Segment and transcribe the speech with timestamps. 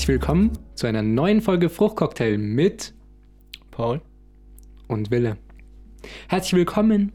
[0.00, 2.94] Herzlich willkommen zu einer neuen Folge Fruchtcocktail mit
[3.70, 4.00] Paul.
[4.88, 5.36] und Wille.
[6.26, 7.12] Herzlich willkommen.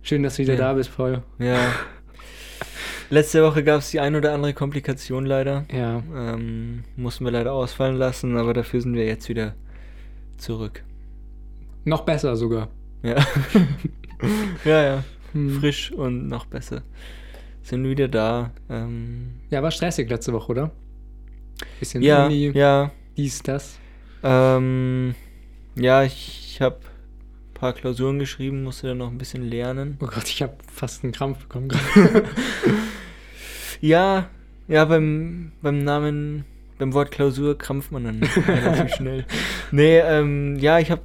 [0.00, 0.60] Schön, dass du wieder Ja.
[0.60, 1.22] da bist, Paul.
[1.38, 1.58] Ja.
[3.10, 5.66] Letzte Woche gab es die ein oder andere Komplikation leider.
[5.70, 9.54] Ja, Ähm, mussten wir leider ausfallen lassen, aber dafür sind wir jetzt wieder
[10.38, 10.82] zurück.
[11.84, 12.68] noch besser sogar.
[13.02, 13.16] Ja.
[14.64, 15.04] ja, ja.
[15.34, 15.60] Hm.
[15.60, 16.80] Frisch und noch besser.
[17.60, 18.52] Sind wieder da.
[18.70, 20.70] Ähm, Ja, war stressig letzte Woche, oder?
[21.80, 22.90] Bisschen ja, Uni, ja.
[23.16, 23.78] dies, das.
[24.22, 25.14] Ähm,
[25.74, 29.96] ja, ich habe ein paar Klausuren geschrieben, musste dann noch ein bisschen lernen.
[30.00, 31.68] Oh Gott, ich habe fast einen Krampf bekommen.
[33.80, 34.28] Ja,
[34.66, 36.44] ja, beim, beim Namen,
[36.78, 39.24] beim Wort Klausur krampft man dann relativ schnell.
[39.70, 41.02] Nee, ähm, ja, ich habe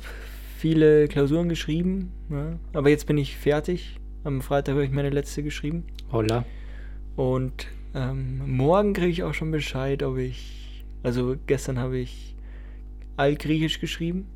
[0.57, 3.99] viele Klausuren geschrieben, ja, aber jetzt bin ich fertig.
[4.23, 5.85] Am Freitag habe ich meine letzte geschrieben.
[6.11, 6.45] Holla.
[7.15, 10.85] Und ähm, morgen kriege ich auch schon Bescheid, ob ich.
[11.03, 12.35] Also gestern habe ich
[13.17, 14.27] Altgriechisch geschrieben.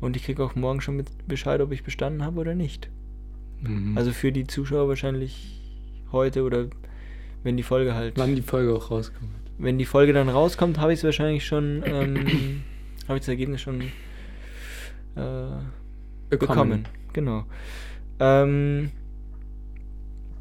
[0.00, 2.90] Und ich kriege auch morgen schon mit Bescheid, ob ich bestanden habe oder nicht.
[3.60, 3.96] Mhm.
[3.96, 5.60] Also für die Zuschauer wahrscheinlich
[6.10, 6.66] heute oder
[7.44, 8.18] wenn die Folge halt.
[8.18, 9.30] wann die Folge auch rauskommt.
[9.58, 11.82] Wenn die Folge dann rauskommt, habe ich es wahrscheinlich schon.
[11.86, 12.16] Ähm,
[13.08, 13.82] habe ich das Ergebnis schon
[15.14, 16.88] äh, bekommen.
[17.12, 17.44] Genau.
[18.18, 18.90] Ähm,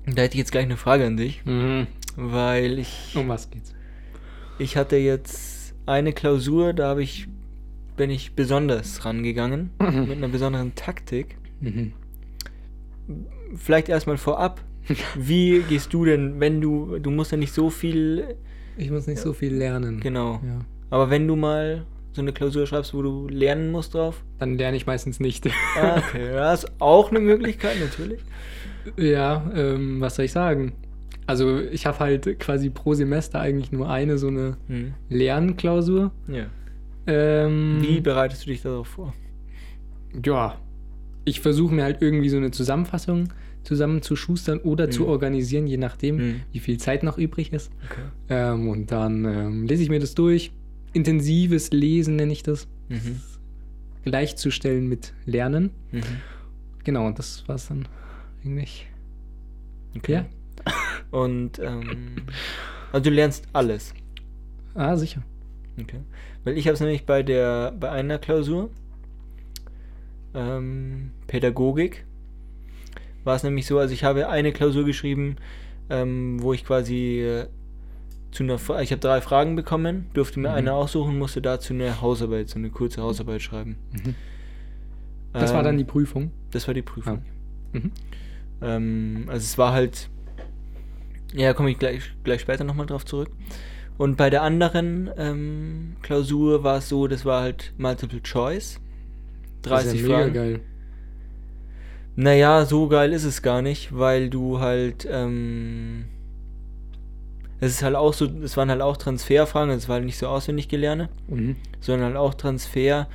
[0.06, 1.88] da hätte ich jetzt gleich eine Frage an dich, Mhm.
[2.16, 3.74] weil ich Um was geht's?
[4.60, 7.28] ich hatte jetzt eine Klausur, da habe ich
[7.98, 11.38] bin ich besonders rangegangen mit einer besonderen Taktik.
[11.60, 11.94] Mhm.
[13.56, 14.64] Vielleicht erstmal vorab.
[15.16, 18.36] Wie gehst du denn, wenn du du musst ja nicht so viel
[18.78, 20.00] Ich muss nicht so viel lernen.
[20.00, 20.60] genau, Ja.
[20.90, 24.24] aber wenn du mal so eine Klausur schreibst, wo du lernen musst drauf.
[24.40, 25.48] Dann lerne ich meistens nicht.
[25.78, 28.20] Ah, okay, ja, ist auch eine Möglichkeit natürlich.
[28.98, 30.74] Ja, ähm, was soll ich sagen?
[31.28, 34.94] Also ich habe halt quasi pro Semester eigentlich nur eine so eine Hm.
[35.10, 36.12] Lernklausur.
[36.28, 36.46] Ja.
[37.08, 39.14] Ähm, Wie bereitest du dich darauf vor?
[40.26, 40.58] Ja,
[41.24, 43.30] ich versuche mir halt irgendwie so eine Zusammenfassung
[43.64, 45.10] zusammenzuschustern oder zu Mhm.
[45.10, 46.36] organisieren, je nachdem, Mhm.
[46.52, 47.72] wie viel Zeit noch übrig ist.
[47.90, 48.02] Okay.
[48.30, 50.52] Ähm, und dann ähm, lese ich mir das durch.
[50.94, 52.68] Intensives Lesen nenne ich das.
[52.90, 53.22] Mhm.
[54.04, 55.72] Gleichzustellen mit Lernen.
[55.92, 56.04] Mhm.
[56.84, 57.88] Genau, und das war's dann
[58.44, 58.88] eigentlich.
[59.96, 60.14] Okay.
[60.14, 60.26] Ja.
[61.12, 62.16] Und ähm,
[62.92, 63.94] also du lernst alles.
[64.76, 65.22] Ah, sicher.
[65.80, 66.00] Okay.
[66.44, 68.70] Weil ich habe es nämlich bei der bei einer Klausur
[70.34, 72.06] ähm, Pädagogik
[73.24, 75.36] war es nämlich so, also ich habe eine Klausur geschrieben,
[75.90, 77.48] ähm, wo ich quasi äh,
[78.32, 80.56] zu einer ich habe drei Fragen bekommen, durfte mir Mhm.
[80.56, 83.78] eine aussuchen, musste dazu eine Hausarbeit, so eine kurze Hausarbeit schreiben.
[83.92, 84.16] Mhm.
[85.34, 86.32] Das war dann Ähm, die Prüfung.
[86.52, 87.24] das war die Prüfung.
[87.74, 87.92] Mhm.
[88.62, 90.10] Ähm, also es war halt,
[91.34, 93.30] ja, komme ich gleich, gleich später nochmal drauf zurück.
[93.98, 98.80] Und bei der anderen ähm, Klausur war es so, das war halt Multiple Choice.
[99.62, 100.34] Das 30 ist ja mega Fragen.
[100.34, 100.60] geil.
[102.16, 106.06] Naja, so geil ist es gar nicht, weil du halt, ähm,
[107.62, 110.28] es ist halt auch so, es waren halt auch Transferfragen, es war halt nicht so
[110.28, 111.56] auswendig gelerne, Mhm.
[111.80, 113.08] sondern halt auch Transfer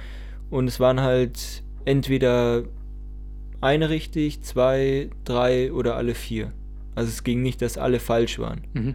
[0.51, 2.63] und es waren halt entweder
[3.61, 6.53] eine richtig, zwei, drei oder alle vier.
[6.95, 8.63] Also es ging nicht, dass alle falsch waren.
[8.73, 8.95] Mhm.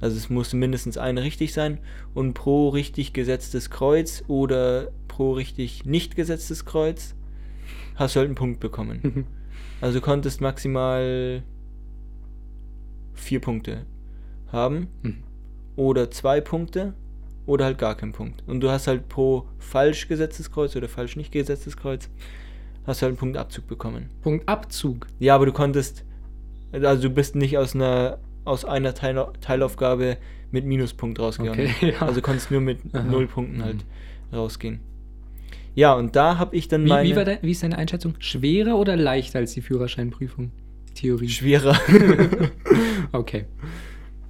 [0.00, 1.78] Also es musste mindestens eine richtig sein
[2.14, 7.14] und pro richtig gesetztes Kreuz oder pro richtig nicht gesetztes Kreuz
[7.94, 9.00] hast du halt einen Punkt bekommen.
[9.02, 9.24] Mhm.
[9.80, 11.42] Also du konntest maximal
[13.14, 13.86] vier Punkte
[14.52, 15.16] haben Mhm.
[15.76, 16.94] oder zwei Punkte
[17.46, 18.42] oder halt gar keinen Punkt.
[18.46, 22.08] Und du hast halt pro falsch gesetztes Kreuz oder falsch nicht gesetztes Kreuz
[22.86, 24.10] hast du halt einen Punktabzug bekommen.
[24.22, 25.06] Punkt Abzug.
[25.18, 26.04] Ja, aber du konntest,
[26.72, 30.16] also du bist nicht aus einer aus einer Teil, Teilaufgabe
[30.50, 31.66] mit Minuspunkt rausgegangen.
[31.68, 32.02] Okay, ja.
[32.06, 33.04] Also konntest nur mit Aha.
[33.04, 33.62] null Punkten Mhm.
[33.64, 33.84] halt
[34.32, 34.80] rausgehen.
[35.74, 38.14] Ja, und da habe ich dann Wie, meine wie, de, wie ist deine Einschätzung?
[38.18, 40.50] Schwerer oder leichter als die Führerscheinprüfung?
[40.94, 41.28] Theorie.
[41.28, 41.76] schwerer.
[43.12, 43.44] Okay.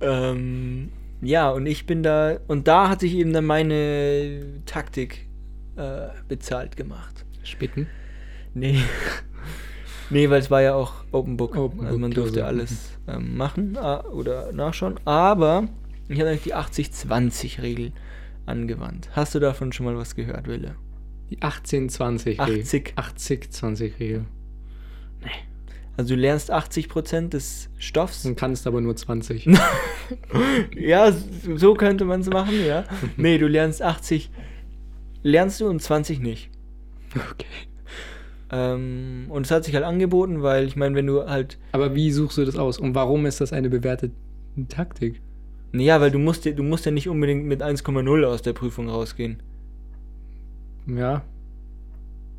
[0.03, 0.91] Ähm,
[1.21, 5.29] ja, und ich bin da, und da hat sich eben dann meine Taktik
[5.77, 7.25] äh, bezahlt gemacht.
[7.45, 7.87] Spitten.
[8.55, 8.79] Nee.
[10.11, 11.57] nee, weil es war ja auch Open Book.
[11.57, 14.99] Open also Book man durfte Klausur, alles ähm, machen ah, oder nachschauen.
[15.05, 15.69] Aber
[16.09, 17.93] ich habe eigentlich die 80-20-Regel
[18.47, 19.11] angewandt.
[19.13, 20.75] Hast du davon schon mal was gehört, Wille?
[21.31, 22.41] Die 18-20-Regel.
[22.41, 22.95] 80.
[22.97, 24.27] 80-20-Regel.
[25.97, 28.25] Also du lernst 80% des Stoffs.
[28.25, 29.47] Und kannst aber nur 20.
[30.77, 31.13] ja,
[31.57, 32.85] so könnte man es machen, ja.
[33.17, 34.31] Nee, du lernst 80,
[35.23, 36.51] lernst du und 20 nicht.
[37.15, 37.47] Okay.
[38.51, 42.11] Ähm, und es hat sich halt angeboten, weil ich meine, wenn du halt, Aber wie
[42.11, 42.79] suchst du das aus?
[42.79, 44.11] Und warum ist das eine bewährte
[44.69, 45.21] Taktik?
[45.73, 48.89] Naja, weil du musst, ja- du musst ja nicht unbedingt mit 1,0 aus der Prüfung
[48.91, 49.43] rausgehen.
[50.87, 51.23] Ja.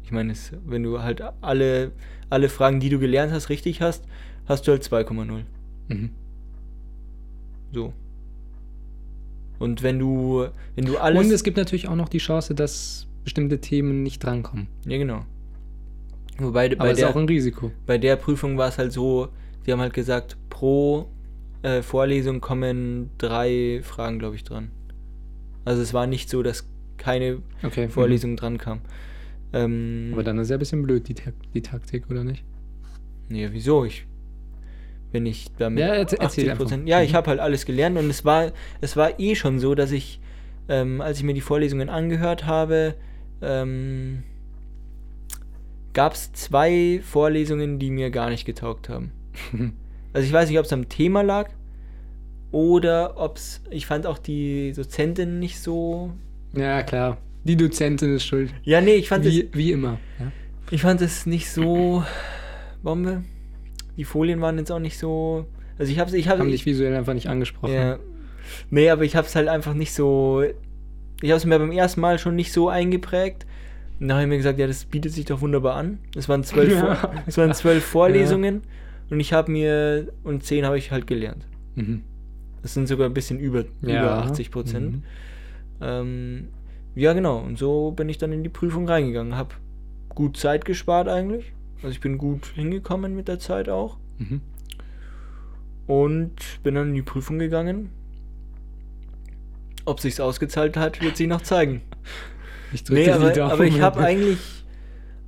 [0.04, 1.92] Ich meine, es- wenn du halt alle,
[2.30, 4.04] alle Fragen, die du gelernt hast, richtig hast,
[4.46, 5.44] hast du halt 2,0.
[5.88, 6.10] Mhm.
[7.74, 7.94] So.
[9.60, 11.26] Und wenn du, wenn du alles.
[11.26, 14.68] Und es gibt natürlich auch noch die Chance, dass bestimmte Themen nicht drankommen.
[14.86, 15.26] ja, genau.
[16.40, 17.72] Wobei Aber bei ist der, auch ein Risiko.
[17.86, 19.30] bei der Prüfung war es halt so,
[19.66, 21.08] die haben halt gesagt, pro
[21.62, 24.72] äh, Vorlesung kommen drei Fragen, glaube ich, dran.
[25.64, 26.68] Also es war nicht so, dass
[26.98, 27.88] keine Okay.
[27.88, 28.82] Vorlesung dran kam.
[29.54, 30.10] Ähm.
[30.14, 31.16] Aber dann ist ja ein bisschen blöd, die,
[31.54, 32.44] die Taktik, oder nicht?
[33.30, 33.86] Nee, wieso?
[33.86, 34.06] Ich.
[35.12, 35.80] Wenn ich damit.
[35.80, 36.88] Ja, erzähl- erzähl 80%, einfach.
[36.88, 37.16] ja, ich Mhm.
[37.18, 38.52] habe halt alles gelernt und es war,
[38.82, 40.20] es war eh schon so, dass ich,
[40.70, 42.96] ähm, als ich mir die Vorlesungen angehört habe,
[43.42, 44.24] ähm,
[45.94, 49.12] gab es zwei Vorlesungen, die mir gar nicht getaugt haben.
[50.16, 51.50] Also ich weiß nicht, ob es am Thema lag
[52.52, 53.62] oder ob es.
[53.72, 56.12] Ich fand auch die Dozentin nicht so.
[56.56, 57.18] ja, klar.
[57.44, 58.54] Die Dozentin ist schuld.
[58.64, 59.34] Ja, nee, ich fand es.
[59.34, 60.00] Wie, wie immer.
[60.20, 60.32] Ja?
[60.72, 62.04] Ich fand es nicht so
[62.82, 63.24] Bombe.
[63.98, 65.46] Die Folien waren jetzt auch nicht so.
[65.78, 67.74] Also ich habe ich habe Haben dich visuell einfach nicht angesprochen.
[67.74, 68.00] ja.
[68.70, 70.44] Nee, aber ich habe es halt einfach nicht so
[71.22, 73.46] ich habe es mir beim ersten Mal schon nicht so eingeprägt.
[74.00, 76.00] Und dann habe ich mir gesagt, ja, das bietet sich doch wunderbar an.
[76.16, 76.96] Es waren zwölf, Ja.
[76.96, 78.62] Vor- es waren zwölf Vorlesungen
[79.10, 81.46] und ich habe mir und zehn habe ich halt gelernt.
[81.76, 82.02] Mhm.
[82.62, 84.02] Das sind sogar ein bisschen über, Ja.
[84.02, 84.92] über 80 Prozent.
[84.98, 85.04] Mhm.
[85.82, 86.48] Ähm,
[86.96, 87.40] ja, genau.
[87.40, 89.36] Und so bin ich dann in die Prüfung reingegangen.
[89.36, 89.60] Hab
[90.10, 91.54] gut Zeit gespart eigentlich.
[91.78, 93.98] Also ich bin gut hingekommen mit der Zeit auch.
[94.18, 94.42] Mhm.
[95.88, 97.90] Und bin dann in die Prüfung gegangen.
[99.86, 101.82] Ob sich's ausgezahlt hat, wird sich noch zeigen.
[102.72, 104.40] Ich drück Nee, aber, aber ich habe eigentlich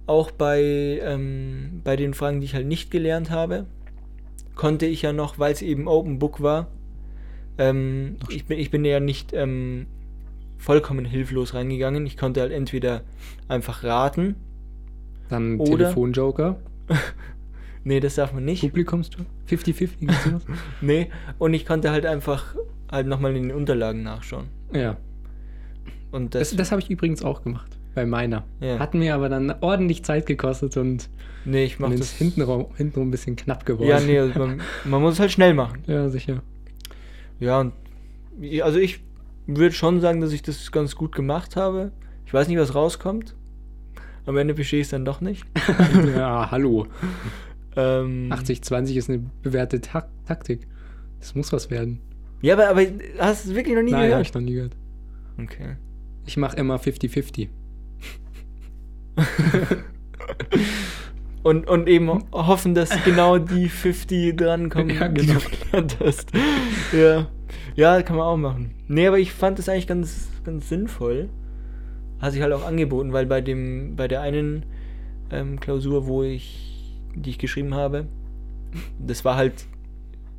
[0.07, 0.61] auch bei,
[1.03, 3.65] ähm, bei den Fragen, die ich halt nicht gelernt habe,
[4.55, 6.67] konnte ich ja noch, weil es eben Open Book war,
[7.57, 9.87] ähm, ich, bin, ich bin ja nicht ähm,
[10.57, 12.05] vollkommen hilflos reingegangen.
[12.05, 13.01] Ich konnte halt entweder
[13.47, 14.35] einfach raten.
[15.29, 16.59] Dann Telefonjoker.
[17.87, 18.61] Nee, das darf man nicht.
[18.61, 19.25] Publikumsjoker.
[19.47, 19.99] 50-50.
[19.99, 20.41] gibt's sowas?
[20.81, 22.55] Nee, und ich konnte halt einfach
[22.91, 24.47] halt nochmal in den Unterlagen nachschauen.
[24.73, 24.97] ja.
[26.11, 27.77] Und Das, das, das habe ich übrigens auch gemacht.
[27.93, 28.43] Bei meiner.
[28.59, 28.79] Ja.
[28.79, 31.09] Hat mir aber dann ordentlich Zeit gekostet und
[31.45, 31.99] nee, ich mach das.
[31.99, 33.87] ist hintenrum, hintenrum ein bisschen knapp geworden.
[33.89, 35.83] ja, nee, also man, man muss es halt schnell machen.
[35.87, 36.41] Ja, sicher.
[37.39, 37.73] Ja, und
[38.63, 39.01] also ich
[39.47, 41.91] würde schon sagen, dass ich das ganz gut gemacht habe.
[42.25, 43.35] Ich weiß nicht, was rauskommt.
[44.25, 45.45] Am Ende bestehe ich es dann doch nicht.
[46.15, 46.87] ja, hallo.
[47.77, 50.65] Ähm, 80-20 ist eine bewährte Tak Taktik.
[51.19, 51.99] Das muss was werden.
[52.41, 52.83] Ja, aber, aber
[53.19, 54.27] hast du es wirklich noch nie Nein, habe gehört?
[54.27, 54.77] ich noch nie gehört.
[55.37, 55.75] Okay.
[56.25, 57.49] Ich mache immer 50-50.
[61.43, 65.39] Und, und eben hoffen, dass genau die 50 drankommen, Ja, die genau.
[65.39, 66.31] du gelernt hast.
[66.91, 67.27] Ja.
[67.75, 68.71] Ja, kann man auch machen.
[68.87, 71.29] Nee, aber ich fand das eigentlich ganz, ganz sinnvoll.
[72.19, 74.65] Hat sich halt auch angeboten, weil bei dem, bei der einen
[75.31, 78.05] ähm, Klausur, wo ich, die ich geschrieben habe,
[78.99, 79.65] das war halt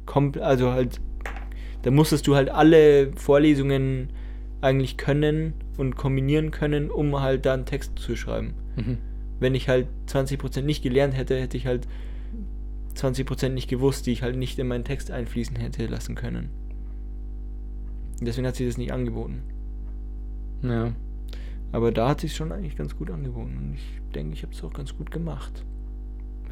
[0.06, 1.00] komplett, also halt,
[1.82, 4.10] da musstest du halt alle Vorlesungen
[4.60, 8.98] eigentlich können und kombinieren können, um halt da einen Text zu schreiben Mhm.
[9.40, 11.86] wenn ich halt 20% nicht gelernt hätte, hätte ich halt
[12.94, 16.50] 20% nicht gewusst, die ich halt nicht in meinen Text einfließen hätte lassen können.
[18.20, 19.42] Deswegen hat sie das nicht angeboten.
[20.62, 20.92] Ja.
[21.72, 23.56] Aber da hat sie es schon eigentlich ganz gut angeboten.
[23.56, 25.64] Und ich denke, ich habe es auch ganz gut gemacht.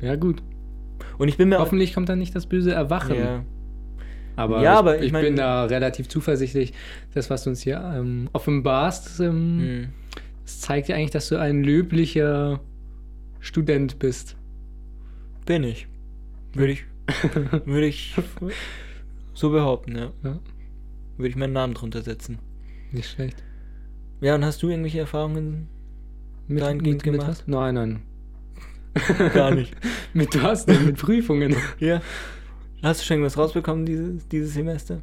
[0.01, 0.43] Ja, gut.
[1.19, 2.73] Und ich bin mir Hoffentlich kommt dann nicht das böse.
[2.73, 3.17] Erwachen.
[3.17, 3.45] Ja,
[4.37, 6.73] Aber, Ja, ich, aber ich ich bin da relativ zuversichtlich.
[7.15, 9.89] Das, was du uns hier ähm, offenbarst, ähm, hm.
[10.43, 12.61] das zeigt ja eigentlich, dass du ein löblicher
[13.41, 14.37] Student bist.
[15.47, 15.87] bin ich.
[16.55, 16.85] Würde ich,
[17.65, 18.15] würde ich
[19.35, 20.13] so behaupten, ja.
[20.23, 20.39] Ja,
[21.17, 22.39] Würde ich meinen Namen drunter setzen.
[22.93, 23.43] nicht schlecht.
[24.21, 25.69] Ja, und hast du irgendwelche Erfahrungen?
[26.47, 27.45] Mit, Dahingehend mit, mit gemacht?
[27.47, 28.03] Nein, nein.
[29.35, 29.75] Gar nicht.
[30.15, 30.87] mit was denn?
[30.87, 31.57] Mit Prüfungen?
[31.79, 32.01] Ja.
[32.83, 35.01] Hast du schon irgendwas rausbekommen dieses, dieses Semester?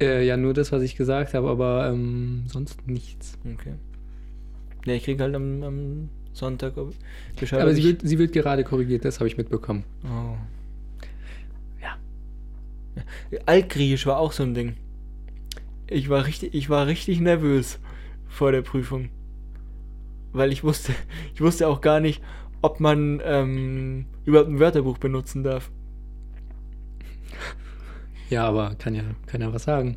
[0.00, 3.38] äh, ja, nur das, was ich gesagt habe, aber ähm, sonst nichts.
[3.44, 3.74] Okay.
[4.86, 6.74] Ja, ich krieg halt am, am Sonntag
[7.38, 7.60] Bescheid.
[7.60, 9.84] aber sie wird, sie wird gerade korrigiert, das habe ich mitbekommen.
[10.04, 10.36] Oh.
[11.82, 11.96] Ja.
[13.46, 14.76] Altgriechisch war auch so ein Ding.
[15.88, 17.78] Ich war richtig, ich war richtig nervös
[18.26, 19.10] vor der Prüfung.
[20.32, 20.92] Weil ich wusste,
[21.34, 22.22] ich wusste auch gar nicht,
[22.62, 25.70] ob man ähm, überhaupt ein Wörterbuch benutzen darf.
[28.30, 29.96] Ja, aber kann ja, kann ja was sagen.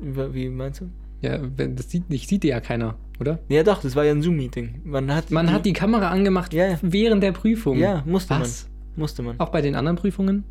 [0.00, 0.90] Wie meinst du?
[1.20, 3.40] Ja, das sieht, nicht, sieht dir ja keiner, oder?
[3.48, 4.80] Ja doch, das war ja ein Zoom-Meeting.
[4.84, 6.78] Man hat Man hat die Kamera angemacht Ja, ja.
[6.80, 7.76] während der Prüfung.
[7.78, 8.64] Ja, musste Was?
[8.64, 9.00] man.
[9.00, 9.38] Musste man.
[9.38, 10.44] Auch bei den anderen Prüfungen?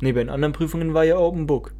[0.00, 1.74] Nee, bei den anderen Prüfungen war ja Open Book.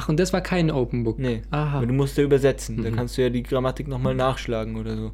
[0.00, 1.18] Ach, und das war kein Open Book.
[1.18, 1.42] Nee.
[1.50, 1.78] Aha.
[1.78, 2.84] Aber du musst ja übersetzen.
[2.84, 2.94] Da Mhm.
[2.94, 5.10] kannst du ja die Grammatik nochmal nachschlagen oder so.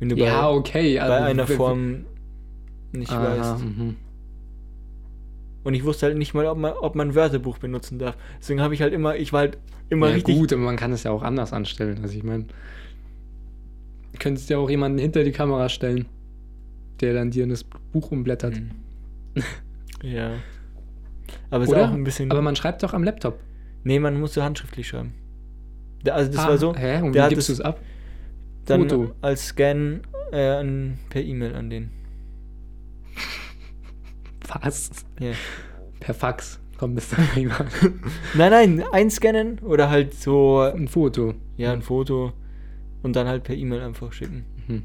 [0.00, 0.94] Wenn du Ja, bei, okay.
[0.96, 2.04] bei also einer w- Form
[2.90, 3.64] nicht Aha, weißt.
[3.64, 3.94] mhm.
[5.62, 8.16] Und ich wusste halt nicht mal, ob man, ob man ein Wörterbuch benutzen darf.
[8.40, 10.36] Deswegen habe ich halt immer, ich war halt immer ja, richtig.
[10.36, 12.00] gut, aber man kann es ja auch anders anstellen.
[12.02, 12.46] Also ich meine,
[14.12, 16.06] du könntest ja auch jemanden hinter die Kamera stellen,
[17.00, 17.62] der dann dir das
[17.92, 18.54] Buch umblättert.
[18.56, 19.42] Mhm.
[20.02, 20.32] ja.
[21.50, 22.30] Aber es ist auch ein bisschen.
[22.32, 23.38] Aber man schreibt doch am Laptop.
[23.84, 25.14] Nee, man muss so handschriftlich schreiben.
[26.10, 26.74] Also das Ah, war so.
[26.74, 27.00] Hä?
[27.00, 27.80] Und wie gibst du es ab?
[28.66, 29.12] dann Foto.
[29.20, 30.00] als Scan
[30.32, 31.90] äh, an, per E-Mail an den.
[34.62, 34.90] Was?
[35.20, 35.32] Ja.
[36.00, 37.68] Per Fax kommt es dann irgendwann.
[38.34, 41.34] Nein, nein, einscannen oder halt so, Ein Foto.
[41.56, 42.32] ja, ein Foto
[43.02, 44.44] und dann halt per E-Mail einfach schicken.
[44.66, 44.82] Mhm.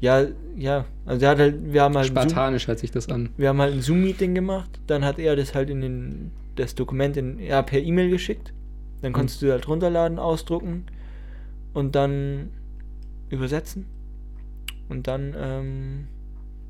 [0.00, 3.08] Ja, ja, also er hat halt, wir haben halt ein Zoom, Spartanisch hört sich das
[3.08, 3.30] an.
[3.38, 7.16] wir haben halt ein Zoom-Meeting gemacht, dann hat er das halt in den, das Dokument
[7.16, 8.52] in, ja, per E-Mail geschickt.
[9.02, 9.14] Dann Mhm.
[9.14, 10.86] konntest du halt runterladen, ausdrucken
[11.74, 12.50] und dann
[13.28, 13.86] übersetzen.
[14.88, 16.06] Und dann, ähm,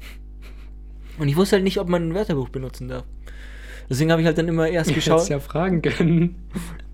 [1.18, 3.04] und ich wusste halt nicht, ob man ein Wörterbuch benutzen darf.
[3.88, 5.28] Deswegen habe ich halt dann immer erst geschaut.
[5.28, 6.36] ja fragen können.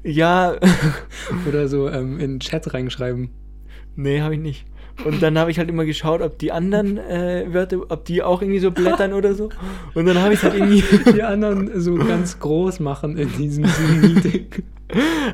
[0.05, 0.57] Ja,
[1.49, 3.31] Oder so ähm, in den Chat reinschreiben.
[3.97, 4.67] nee, habe ich nicht.
[5.05, 8.41] Und dann habe ich halt immer geschaut, ob die anderen äh, Wörter, ob die auch
[8.43, 9.49] irgendwie so blättern oder so.
[9.95, 10.83] Und dann habe ich halt irgendwie,
[11.13, 14.47] Die anderen so ganz groß machen in diesem Zoom-Meeting.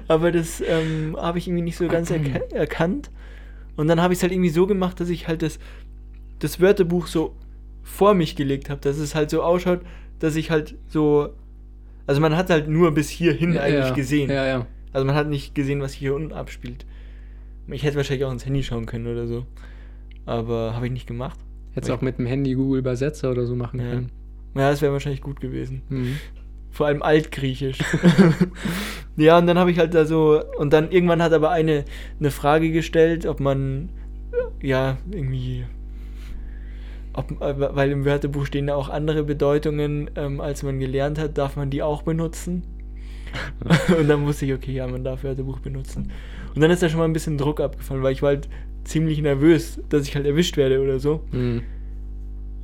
[0.07, 3.11] aber das ähm, habe ich irgendwie nicht so ganz erka- erkannt.
[3.77, 5.59] Und dann habe ich es halt irgendwie so gemacht, dass ich halt das,
[6.39, 7.35] das Wörterbuch so
[7.83, 9.81] vor mich gelegt habe, dass es halt so ausschaut,
[10.19, 11.31] dass ich halt so,
[12.07, 14.31] also man hat halt nur bis hierhin eigentlich ja, gesehen.
[14.31, 14.67] Ja, ja.
[14.93, 16.87] Also man hat nicht gesehen, was hier unten abspielt.
[17.71, 19.47] Ich hätte wahrscheinlich auch ins Handy schauen können oder so.
[20.27, 21.39] Aber habe ich nicht gemacht.
[21.73, 23.91] Hättest Aber auch mit dem Handy Google Übersetzer oder so machen Ja.
[23.91, 24.11] können.
[24.55, 25.83] Ja, das wäre wahrscheinlich gut gewesen.
[25.89, 26.17] Mhm.
[26.71, 27.79] Vor allem altgriechisch.
[29.17, 30.43] ja, und dann habe ich halt da so.
[30.59, 31.85] Und dann irgendwann hat aber eine,
[32.19, 33.91] eine Frage gestellt, ob man.
[34.63, 35.65] Ja, irgendwie.
[37.13, 41.57] Ob, weil im Wörterbuch stehen ja auch andere Bedeutungen, ähm, als man gelernt hat, darf
[41.57, 42.63] man die auch benutzen.
[43.99, 46.11] und dann wusste ich, okay, ja, man darf Wörterbuch benutzen.
[46.55, 48.49] Und dann ist da schon mal ein bisschen Druck abgefallen, weil ich war halt
[48.85, 51.23] ziemlich nervös, dass ich halt erwischt werde oder so.
[51.33, 51.63] Mhm.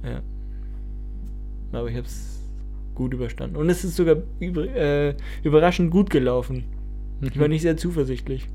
[0.04, 0.20] Ja.
[1.78, 2.40] Aber ich habe es
[2.94, 3.56] gut überstanden.
[3.56, 6.64] Und es ist sogar über, äh, überraschend gut gelaufen.
[7.20, 8.48] Ich war nicht sehr zuversichtlich.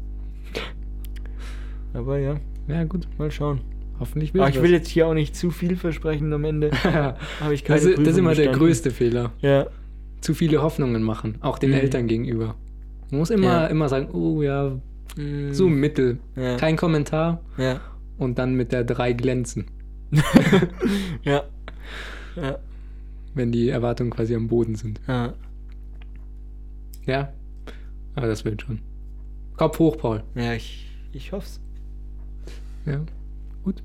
[1.94, 3.08] Aber ja, Ja, gut.
[3.18, 3.62] mal schauen.
[4.00, 6.32] Hoffentlich will Aber ich will jetzt hier auch nicht zu viel versprechen.
[6.32, 8.60] Am Ende habe ich keine das, ist, das ist immer der bestanden.
[8.60, 9.32] größte Fehler.
[9.42, 9.68] Ja,
[10.22, 11.38] Zu viele Hoffnungen machen.
[11.42, 11.76] Auch den Mhm.
[11.78, 12.56] Eltern gegenüber.
[13.12, 13.68] Man muss immer, Ja.
[13.68, 14.78] immer sagen, oh ja,
[15.18, 16.20] Mm, so Mittel.
[16.36, 16.56] Ja.
[16.58, 17.82] Kein Kommentar Ja.
[18.20, 19.66] und dann mit der 3 glänzen,
[21.24, 21.44] ja.
[22.36, 22.60] Ja.
[23.34, 25.02] wenn die Erwartungen quasi am Boden sind.
[25.08, 25.34] Ja.
[27.08, 27.34] Ja,
[28.14, 28.80] aber das wird schon.
[29.58, 30.24] Kopf hoch, Paul.
[30.36, 31.60] Ja, ich, ich hoffe es.
[32.86, 33.00] Ja,
[33.64, 33.82] gut.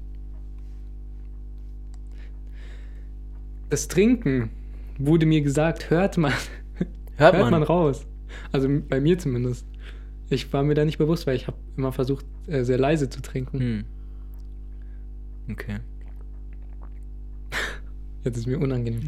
[3.71, 4.50] Das Trinken
[4.99, 6.33] wurde mir gesagt, hört man,
[7.17, 7.63] Hört, hört man man.
[7.63, 8.07] raus.
[8.53, 9.67] Also bei mir zumindest.
[10.31, 13.21] Ich war mir da nicht bewusst, weil ich habe immer versucht, äh, sehr leise zu
[13.23, 13.61] trinken.
[13.61, 13.85] Hm.
[15.53, 15.77] Okay.
[18.25, 19.03] Jetzt ist mir unangenehm.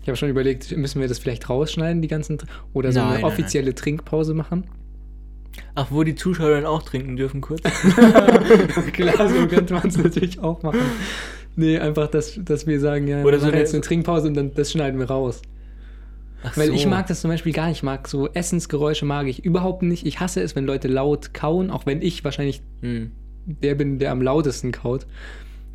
[0.00, 3.06] Ich habe schon überlegt, müssen wir das vielleicht rausschneiden, die ganzen Tr- oder so Nein,
[3.08, 3.30] eine nein, nein.
[3.32, 4.64] offizielle Trinkpause machen?
[5.74, 7.62] Ach, wo die Zuschauer dann auch trinken dürfen, kurz?
[8.92, 10.80] Klar, so könnte man es natürlich auch machen.
[11.56, 14.28] Nee, einfach, dass, dass wir sagen, ja, Oder wir so machen eine- jetzt eine Trinkpause
[14.28, 15.42] und dann das schneiden wir raus.
[16.44, 16.72] Ach Weil so.
[16.72, 17.78] ich mag das zum Beispiel gar nicht.
[17.78, 20.06] Ich mag so Essensgeräusche mag ich überhaupt nicht.
[20.06, 23.12] Ich hasse es, wenn Leute laut kauen, auch wenn ich wahrscheinlich Hm.
[23.46, 25.06] der bin, der am lautesten kaut.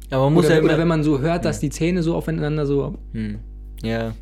[0.10, 0.70] Aber man muss oder, ja immer.
[0.70, 1.62] oder wenn man so hört, dass Hm.
[1.62, 2.98] die Zähne so aufeinander so.
[3.14, 3.40] Hm.
[3.84, 4.14] Ja.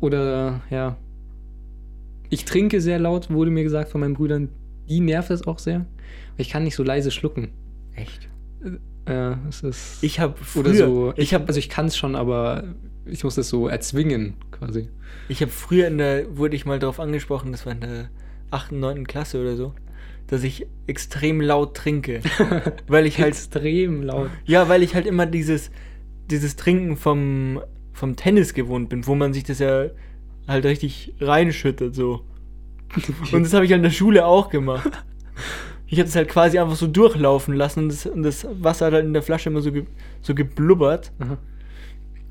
[0.00, 0.96] Oder ja.
[2.28, 4.48] Ich trinke sehr laut, wurde mir gesagt von meinen Brüdern.
[4.88, 5.84] Die nervt es auch sehr.
[6.36, 7.48] Ich kann nicht so leise schlucken.
[7.94, 8.28] Echt?
[9.06, 10.02] Äh, es ist.
[10.02, 10.60] Ich habe früher.
[10.60, 11.12] oder so.
[11.16, 12.74] ich habe also ich kann es schon, aber
[13.06, 14.88] ich muss das so erzwingen, quasi.
[15.28, 16.36] ich hab früher in der.
[16.36, 18.10] Wurde ich mal darauf angesprochen, das war in der
[18.50, 19.06] 8., 9.
[19.06, 19.74] Klasse oder so,
[20.26, 22.20] dass ich extrem laut trinke.
[22.88, 23.34] weil ich halt.
[23.34, 24.30] Extrem laut.
[24.44, 25.70] Ja, weil ich halt immer dieses.
[26.30, 27.60] Dieses Trinken vom.
[27.92, 29.86] Vom Tennis gewohnt bin, wo man sich das ja
[30.48, 32.24] halt richtig reinschüttet, so.
[33.32, 34.90] Und das habe ich halt in der Schule auch gemacht.
[35.92, 38.92] Ich habe das halt quasi einfach so durchlaufen lassen und das, und das Wasser hat
[38.94, 39.86] halt in der Flasche immer so, ge,
[40.22, 41.10] so geblubbert.
[41.18, 41.36] Aha.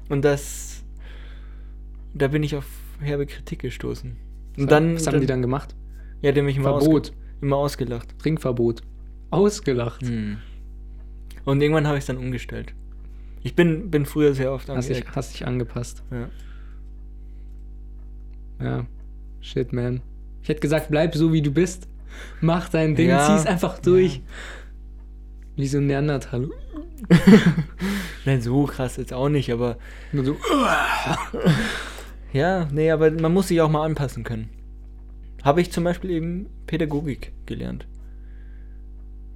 [0.08, 0.82] Und das.
[2.14, 2.66] Da bin ich auf
[3.02, 4.12] herbe Kritik gestoßen.
[4.58, 4.96] Und Was- dann.
[4.96, 5.76] Was haben die dann gemacht?
[6.22, 7.08] Ja, die haben mich immer, Verbot.
[7.10, 8.18] ausge, immer ausgelacht.
[8.20, 8.82] Trinkverbot.
[9.30, 10.04] Ausgelacht.
[10.08, 10.38] Hm.
[11.46, 12.74] Und irgendwann habe ich es dann umgestellt.
[13.44, 15.16] Ich bin, bin früher sehr oft Hast, angeeckt.
[15.16, 16.04] hast dich angepasst.
[16.12, 16.30] Ja.
[18.62, 18.86] Ja.
[19.42, 20.02] Shit, man.
[20.42, 21.88] Ich hätte gesagt, bleib so wie du bist.
[22.42, 23.26] Mach dein Ding, Ja.
[23.26, 24.22] zieh's einfach durch.
[25.56, 26.48] Wie so ein Neandertaler.
[28.26, 29.78] Nein, so krass jetzt auch nicht, aber
[30.12, 30.38] Nur so.
[32.34, 34.50] ja, nee, aber man muss sich auch mal anpassen können.
[35.44, 37.88] Habe ich zum Beispiel eben Pädagogik gelernt.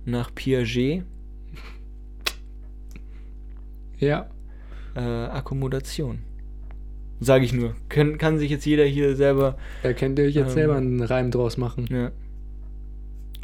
[0.05, 1.03] Nach Piaget
[3.99, 4.29] Ja.
[4.95, 6.19] äh, Akkommodation.
[7.19, 7.73] Sage ich nur.
[7.89, 10.53] Können, kann sich jetzt jeder hier selber, Da könnt ihr euch jetzt Ähm.
[10.53, 11.87] selber einen Reim draus machen.
[11.89, 12.11] ja,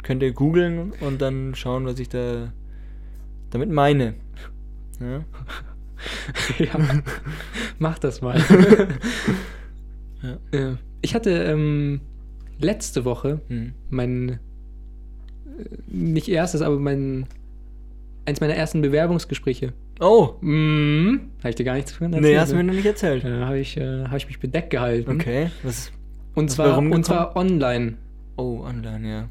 [0.02, 2.52] könnt ihr googeln und dann schauen, was ich da
[3.50, 4.14] damit meine.
[5.00, 5.24] Ja.
[6.58, 6.78] ja.
[7.78, 8.40] Mach das mal.
[10.22, 10.36] Ja.
[10.52, 10.76] ja.
[11.00, 12.00] Ich hatte ähm,
[12.58, 13.72] letzte Woche Hm.
[13.88, 14.38] mein äh,
[15.88, 17.26] nicht erstes, aber mein
[18.26, 19.72] eins meiner ersten Bewerbungsgespräche.
[19.98, 21.30] Oh, Mhm.
[21.38, 23.24] Habe ich dir gar nichts von nee, hast du mir noch nicht erzählt.
[23.24, 25.10] Da habe ich, äh, hab ich mich bedeckt gehalten.
[25.10, 25.90] Okay, was?
[26.34, 27.94] Und Was zwar, und zwar online.
[28.40, 29.28] Oh, online, ja.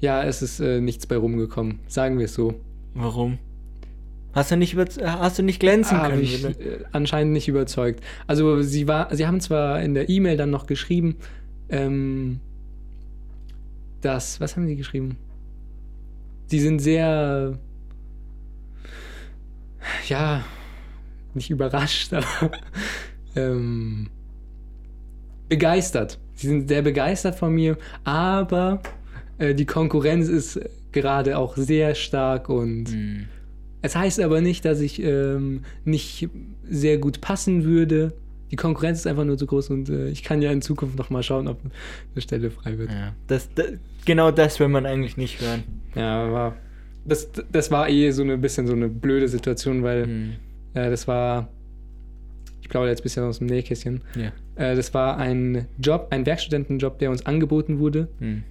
[0.00, 1.78] Ja, es ist äh, nichts bei rumgekommen.
[1.86, 2.54] Sagen wir es so.
[2.94, 3.38] Warum?
[4.32, 6.22] Hast du nicht, über, hast du nicht glänzen Habe können?
[6.22, 8.02] ich äh, anscheinend nicht überzeugt.
[8.26, 11.14] Also sie war, sie haben zwar in der E-Mail dann noch geschrieben,
[11.68, 12.40] ähm,
[14.00, 15.16] dass, was haben sie geschrieben?
[16.46, 17.56] Sie sind sehr,
[20.08, 20.44] ja,
[21.34, 22.50] nicht überrascht, aber
[23.36, 24.08] ähm,
[25.48, 26.18] begeistert.
[26.40, 28.80] Sie sind sehr begeistert von mir, aber
[29.38, 30.58] äh, die Konkurrenz ist
[30.92, 33.26] gerade auch sehr stark und Hm.
[33.82, 36.28] es heißt aber nicht, dass ich ähm, nicht
[36.68, 38.12] sehr gut passen würde.
[38.50, 41.10] Die Konkurrenz ist einfach nur zu groß und äh, ich kann ja in Zukunft noch
[41.10, 41.60] mal schauen, ob
[42.12, 42.90] eine Stelle frei wird.
[42.90, 43.66] Ja, das, das,
[44.04, 45.62] genau das will man eigentlich nicht hören.
[45.94, 46.56] Ja, aber
[47.04, 50.32] das, das war eh so ein bisschen so eine blöde Situation, weil Hm.
[50.74, 51.48] äh, das war,
[52.62, 54.32] ich plaudere jetzt ein bisschen aus dem Nähkästchen, Ja.
[54.60, 58.42] Äh, das war ein Job, ein Werkstudentenjob, der uns angeboten wurde, Hm.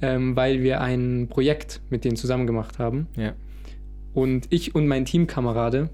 [0.00, 3.06] ähm, weil wir ein Projekt mit denen zusammen gemacht haben.
[3.16, 3.32] Ja.
[4.14, 5.88] Und ich und mein Teamkamerade,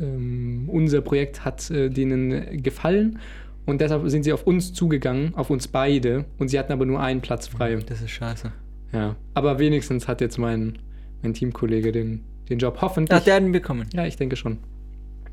[0.00, 3.18] ähm, unser Projekt hat äh, denen gefallen
[3.66, 6.24] und deshalb sind sie auf uns zugegangen, auf uns beide.
[6.38, 7.76] Und sie hatten aber nur einen Platz frei.
[7.86, 8.52] Das ist scheiße.
[8.92, 9.16] Ja.
[9.34, 10.78] Aber wenigstens hat jetzt mein,
[11.22, 13.18] mein Teamkollege den, den Job hoffentlich.
[13.18, 13.88] Ach, der hat ihn bekommen.
[13.94, 14.58] ja, ich denke schon.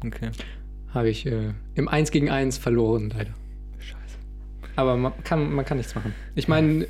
[0.06, 0.30] Okay.
[0.94, 3.32] Habe ich äh, im 1 gegen 1 verloren, leider.
[4.76, 6.14] Aber man kann, man kann nichts machen.
[6.36, 6.88] Ich meine,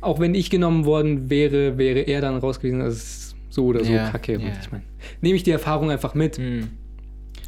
[0.00, 2.80] auch wenn ich genommen worden wäre, wäre er dann raus gewesen.
[2.80, 4.32] Das ist so oder so Ja, kacke.
[4.38, 4.52] Ja.
[4.60, 4.84] ich meine,
[5.20, 6.38] nehme ich die Erfahrung einfach mit.
[6.38, 6.68] Hm.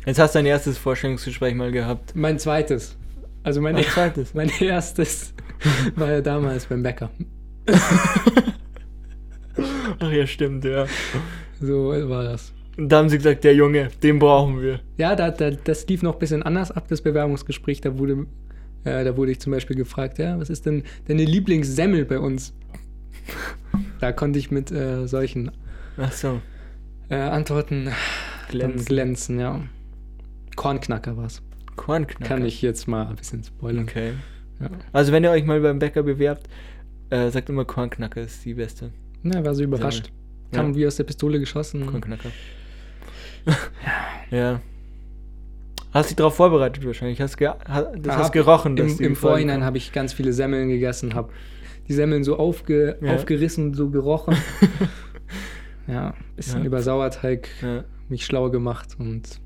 [0.05, 2.15] Jetzt hast du dein erstes Vorstellungsgespräch mal gehabt.
[2.15, 2.97] Mein zweites.
[3.45, 4.35] Also mein, Mein zweites.
[4.35, 5.35] mein erstes
[5.97, 7.11] war ja damals beim Bäcker.
[9.99, 10.87] Ach ja, stimmt, ja.
[11.61, 12.53] So war das.
[12.77, 14.81] Und da haben sie gesagt, der Junge, den brauchen wir.
[14.97, 17.81] Ja, da, da, das lief noch ein bisschen anders ab, das Bewerbungsgespräch.
[17.81, 18.27] Da wurde,
[18.85, 22.55] äh, da wurde ich zum Beispiel gefragt, ja, was ist denn deine Lieblingssemmel bei uns?
[24.01, 25.53] Da konnte ich mit äh, solchen
[26.11, 26.41] so.
[27.09, 27.89] äh, Antworten
[28.49, 28.85] glänzen.
[28.87, 29.39] Glänzen.
[29.41, 29.61] ja.
[30.57, 31.41] Kornknacker war's.
[31.77, 32.25] Kornknacker.
[32.25, 33.85] Kann ich jetzt mal ein bisschen spoilern.
[33.85, 34.15] Okay.
[34.61, 34.71] Ja.
[34.93, 36.49] Also wenn ihr euch mal beim Bäcker bewerbt,
[37.11, 38.91] äh, sagt immer Kornknacker ist die beste.
[39.23, 40.11] Na, war so überrascht.
[40.51, 40.75] Kam Ja.
[40.77, 41.87] wie aus der Pistole geschossen.
[41.87, 42.31] Kornknacker.
[44.33, 44.61] ja.
[45.93, 47.21] Hast dich darauf vorbereitet wahrscheinlich.
[47.21, 51.15] Hast, ge ha das hast gerochen, Im, im Vorhinein habe ich ganz viele Semmeln gegessen,
[51.15, 51.33] habe
[51.89, 53.15] die Semmeln so aufge, Ja.
[53.15, 54.37] aufgerissen, so gerochen.
[55.87, 56.67] ja, bisschen Ja.
[56.67, 57.85] über Sauerteig Ja.
[58.09, 59.41] mich schlau gemacht und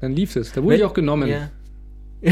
[0.00, 0.52] dann lief es.
[0.52, 1.28] Da wurde Wenn- ich auch genommen.
[1.28, 1.50] Ja.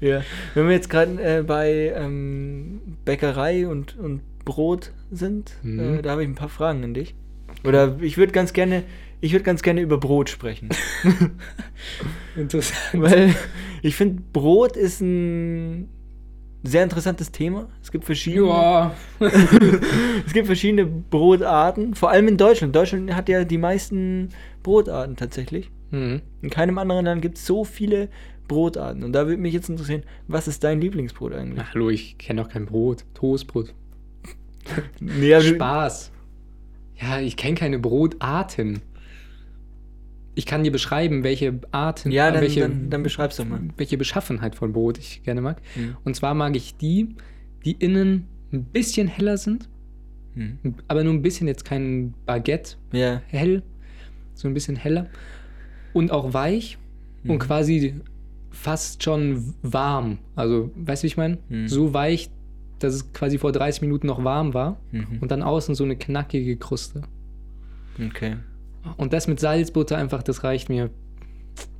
[0.00, 0.22] ja.
[0.54, 5.98] Wenn wir jetzt gerade äh, bei ähm, Bäckerei und, und Brot sind, Mhm.
[5.98, 7.14] äh, da habe ich ein paar Fragen an dich.
[7.64, 8.82] Oder ich würde ganz gerne,
[9.24, 10.68] ich würde ganz gerne über Brot sprechen.
[12.36, 13.02] Interessant.
[13.02, 13.34] Weil
[13.80, 15.88] ich finde, Brot ist ein
[16.62, 17.68] sehr interessantes Thema.
[17.82, 18.48] Es gibt verschiedene.
[18.48, 22.76] Ja, es gibt verschiedene Brotarten, vor allem in Deutschland.
[22.76, 24.28] Deutschland hat ja die meisten
[24.62, 25.70] Brotarten tatsächlich.
[25.90, 26.20] mhm.
[26.42, 28.10] In keinem anderen Land gibt es so viele
[28.46, 29.04] Brotarten.
[29.04, 31.64] Und da würde mich jetzt interessieren, was ist dein Lieblingsbrot eigentlich?
[31.64, 33.06] Na, hallo, ich kenne doch kein Brot.
[33.14, 33.72] Toastbrot.
[35.00, 36.10] Nee, Spaß.
[37.00, 38.80] Ja, ich kenne keine Brotarten.
[40.34, 43.60] Ich kann dir beschreiben, welche Arten, Ja, dann, welche, dann, dann beschreib's doch mal.
[43.76, 45.60] welche Beschaffenheit von Brot ich gerne mag.
[45.74, 45.96] Hm.
[46.04, 47.14] Und zwar mag ich die,
[47.64, 49.68] die innen ein bisschen heller sind,
[50.34, 50.58] Hm.
[50.88, 53.22] aber nur ein bisschen, jetzt kein Baguette Ja.
[53.28, 53.62] hell,
[54.34, 55.06] so ein bisschen heller
[55.92, 56.78] und auch weich
[57.22, 57.30] Mhm.
[57.30, 57.94] und quasi
[58.50, 60.18] fast schon warm.
[60.34, 61.38] Also, weißt du, wie ich meine?
[61.48, 61.68] Mhm.
[61.68, 62.30] So weich,
[62.80, 65.18] dass es quasi vor 30 Minuten noch warm war Mhm.
[65.20, 67.02] und dann außen so eine knackige Kruste.
[68.04, 68.36] Okay.
[68.96, 70.90] Und das mit Salzbutter einfach, das reicht mir.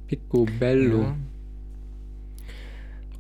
[0.07, 1.03] Picobello.
[1.03, 1.17] Ja.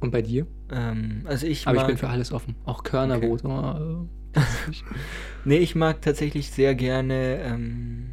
[0.00, 0.46] Und bei dir?
[0.70, 2.54] Ähm, also ich Aber ich mag, bin für alles offen.
[2.64, 3.44] Auch Körnerbrot.
[3.44, 4.40] Oh, äh,
[5.44, 8.06] nee, ich mag tatsächlich sehr gerne ähm,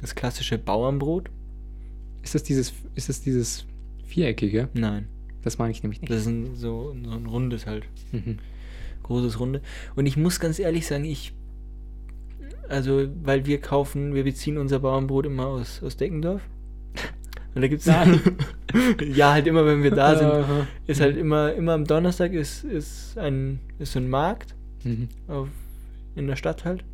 [0.00, 1.30] das klassische Bauernbrot.
[2.22, 3.66] ist, das dieses, ist das dieses
[4.06, 4.68] Viereckige?
[4.72, 5.06] Nein,
[5.42, 6.10] Das mag ich nämlich nicht.
[6.10, 7.84] das ist ein, so, so ein rundes halt.
[8.12, 8.38] Mhm.
[9.02, 9.60] großes Runde.
[9.96, 11.32] Und ich muss ganz ehrlich sagen, ich.
[12.70, 16.42] Also, weil wir kaufen, wir beziehen unser Bauernbrot immer aus, aus Deckendorf.
[17.54, 18.20] Und da gibt's Nein.
[19.12, 20.66] ja, halt immer, wenn wir da sind, Aha.
[20.86, 24.54] ist halt immer, immer am Donnerstag ist, ist ein, ist so ein Markt
[24.84, 25.08] Mhm.
[25.28, 25.48] auf,
[26.14, 26.84] in der Stadt halt.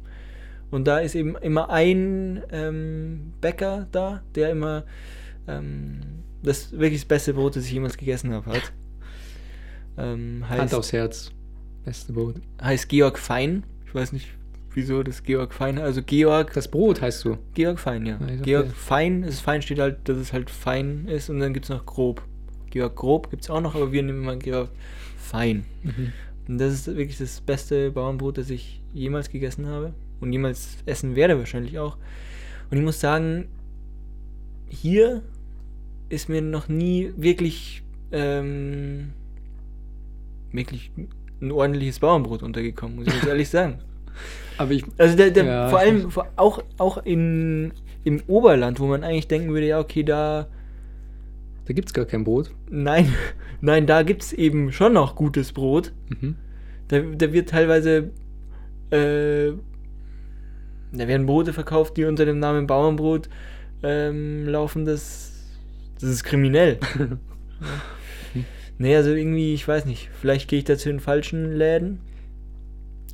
[0.70, 4.84] Und da ist eben immer ein ähm, Bäcker da, der immer
[5.46, 6.00] ähm,
[6.42, 8.72] das wirklich das beste Brot, das ich jemals gegessen habe, hat.
[9.98, 11.30] Ähm, Hand heißt, aufs Herz.
[11.84, 12.36] Beste Brot.
[12.60, 13.62] heißt Georg Fein.
[13.86, 14.26] Ich weiß nicht,
[14.76, 15.78] wieso das Georg Fein.
[15.78, 17.38] Also Georg, Das Brot heißt so.
[17.54, 18.18] Georg Fein, ja.
[18.18, 21.64] Dachte- Georg Fein, das Fein steht halt, dass es halt fein ist und dann gibt
[21.66, 22.22] es noch grob.
[22.70, 24.68] Georg Grob gibt es auch noch, aber wir nehmen immer Georg
[25.18, 25.64] Fein.
[25.82, 26.12] Mhm.
[26.48, 31.16] Und das ist wirklich das beste Bauernbrot, das ich jemals gegessen habe und jemals essen
[31.16, 31.96] werde wahrscheinlich auch.
[32.70, 33.48] Und ich muss sagen,
[34.68, 35.22] hier
[36.08, 39.12] ist mir noch nie wirklich ähm,
[40.52, 40.90] wirklich
[41.40, 43.78] ein ordentliches Bauernbrot untergekommen, muss ich ehrlich sagen.
[44.58, 44.84] Aber ich.
[44.98, 47.72] Also der, der, Ja, vor allem vor, auch, auch in,
[48.04, 50.48] im Oberland, wo man eigentlich denken würde, ja, okay, da.
[51.66, 52.52] Da gibt's gar kein Brot.
[52.70, 53.12] Nein,
[53.60, 55.92] nein, da gibt es eben schon noch gutes Brot.
[56.08, 56.36] Mhm.
[56.88, 58.10] Da, da wird teilweise.
[58.90, 59.52] Äh,
[60.92, 63.28] da werden Brote verkauft, die unter dem Namen Bauernbrot
[63.82, 64.84] ähm, laufen.
[64.84, 65.32] Das,
[66.00, 66.78] das ist kriminell.
[66.98, 68.40] ja.
[68.78, 70.10] Nee, also irgendwie, ich weiß nicht.
[70.20, 72.00] Vielleicht gehe ich da zu den falschen Läden.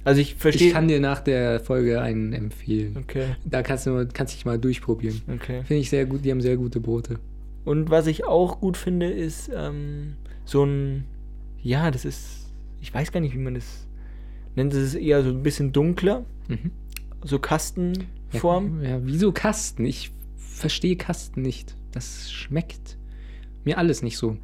[0.05, 0.69] Also ich verstehe.
[0.69, 2.97] Ich kann dir nach der Folge einen empfehlen.
[2.99, 5.23] Okay, Da kannst du kannst dich mal durchprobieren.
[5.33, 5.63] okay.
[5.65, 6.25] Finde ich sehr gut.
[6.25, 7.19] Die haben sehr gute Brote.
[7.65, 11.05] Und was ich auch gut finde, ist ähm, so ein,
[11.63, 13.87] ja, das ist, ich weiß gar nicht, wie man das
[14.57, 14.73] nennt.
[14.73, 16.73] Das ist eher so ein bisschen dunkler, Mhm.
[17.25, 18.83] so Kastenform.
[18.83, 19.85] Ja, ja, wieso Kasten?
[19.85, 21.77] Ich verstehe Kasten nicht.
[21.93, 22.97] Das schmeckt
[23.65, 24.37] mir alles nicht so.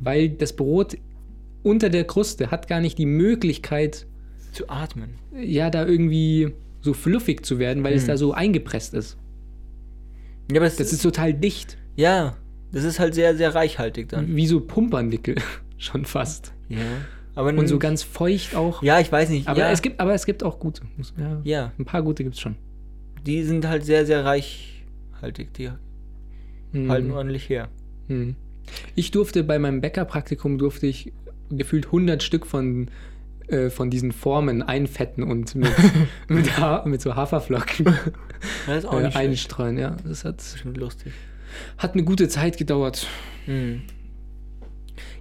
[0.00, 0.98] Weil das Brot
[1.62, 4.06] unter der Kruste hat gar nicht die Möglichkeit,
[4.56, 5.10] Zu atmen.
[5.38, 8.08] ja, da irgendwie so fluffig zu werden, weil es Hm.
[8.08, 9.18] da so eingepresst ist.
[10.50, 11.76] Ja, aber es Das ist total dicht.
[11.96, 12.36] ja,
[12.72, 14.34] das ist halt sehr, sehr reichhaltig dann.
[14.36, 15.36] Wie so Pumpernickel.
[15.78, 16.52] Schon fast.
[16.68, 16.78] Ja.
[17.34, 18.82] Aber Und so ganz feucht auch.
[18.82, 19.46] Ja, ich weiß nicht.
[19.46, 20.82] Aber, ja, es gibt, aber es gibt auch gute.
[21.18, 22.56] Ja, ja, Ein paar gute gibt es schon.
[23.26, 25.52] die sind halt sehr, sehr reichhaltig.
[25.54, 25.70] Die
[26.72, 26.90] Mhm.
[26.90, 27.68] halten ordentlich her.
[28.08, 28.36] Mhm.
[28.94, 31.12] Ich durfte bei meinem Bäckerpraktikum durfte ich
[31.50, 32.88] gefühlt 100 Stück von,
[33.48, 35.72] äh, von diesen Formen einfetten und mit,
[36.28, 37.86] mit, ha mit so Haferflocken
[38.66, 39.78] äh, einstreuen.
[39.78, 41.12] Ja, das hat, Bestimmt lustig.
[41.78, 43.06] hat eine gute Zeit gedauert.
[43.46, 43.82] Mhm.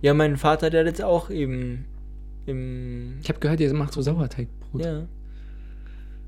[0.02, 1.86] Ja, mein Vater, der hat jetzt auch eben
[2.46, 3.18] im.
[3.22, 4.84] Ich habe gehört, ihr macht so Sauerteigbrot.
[4.84, 5.08] Ja.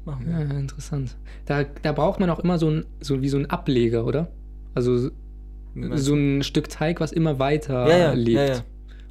[0.06, 0.40] Machen wir.
[0.40, 1.18] Ja, interessant.
[1.46, 4.32] Da, da braucht man auch immer so ein, so wie so ein Ableger, oder?
[4.74, 5.10] Also
[5.96, 8.38] so ein Stück Teig, was immer weiter ja, ja, lebt.
[8.38, 8.64] ja, ja.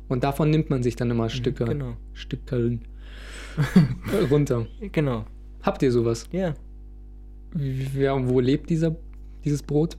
[0.08, 1.96] Und davon nimmt man sich dann immer Stücke, Genau.
[2.12, 2.82] Stückeln
[4.30, 4.66] runter.
[4.92, 5.24] Genau.
[5.62, 6.28] Habt ihr sowas?
[6.32, 6.54] Ja.
[7.54, 8.94] Wie- und wo lebt dieser,
[9.44, 9.96] dieses Brot?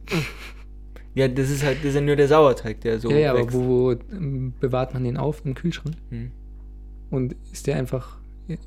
[1.15, 3.51] Ja, das ist halt, das ist ja nur der Sauerteig, der so ja, ja, aber
[3.51, 5.41] wo, wo ähm, bewahrt man den auf?
[5.45, 5.95] Im Kühlschrank?
[6.09, 6.31] Hm.
[7.09, 8.19] Und ist der einfach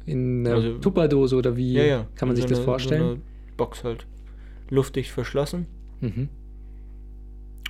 [0.04, 2.06] in einer Also- Tupperdose oder wie Ja, ja.
[2.16, 3.02] kann man In sich so das eine- vorstellen?
[3.02, 3.20] So eine
[3.56, 4.06] Box halt.
[4.68, 5.66] Luftdicht verschlossen.
[6.00, 6.28] mhm.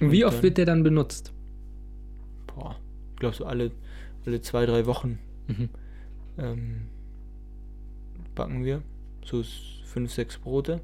[0.00, 1.33] Und wie Und oft dann- wird der dann benutzt?
[2.46, 2.76] Boah.
[3.20, 3.70] Glaube so alle,
[4.26, 5.68] alle zwei, drei Wochen Mhm.
[6.38, 6.80] ähm,
[8.35, 8.83] backen wir.
[9.24, 9.42] So
[9.85, 10.80] fünf, sechs Brote.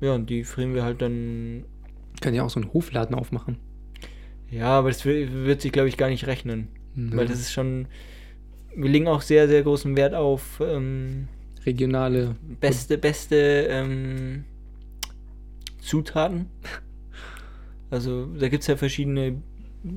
[0.00, 1.64] Ja, und die frieren wir halt dann.
[2.20, 3.56] Können ja auch so einen Hofladen aufmachen.
[4.50, 6.68] Ja, aber das wi- wird sich, glaube ich, gar nicht rechnen.
[6.94, 7.16] Mhm.
[7.16, 7.86] Weil das ist schon.
[8.76, 11.26] Wir legen auch sehr, sehr großen Wert auf ähm,
[11.66, 12.36] Regionale.
[12.60, 13.36] beste, beste
[13.70, 14.44] ähm,
[15.80, 16.46] Zutaten.
[17.90, 19.40] Also da gibt es ja verschiedene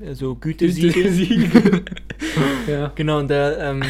[0.06, 1.84] also Gütesiegel.
[2.67, 2.91] ja.
[2.96, 3.82] Genau, und da ähm,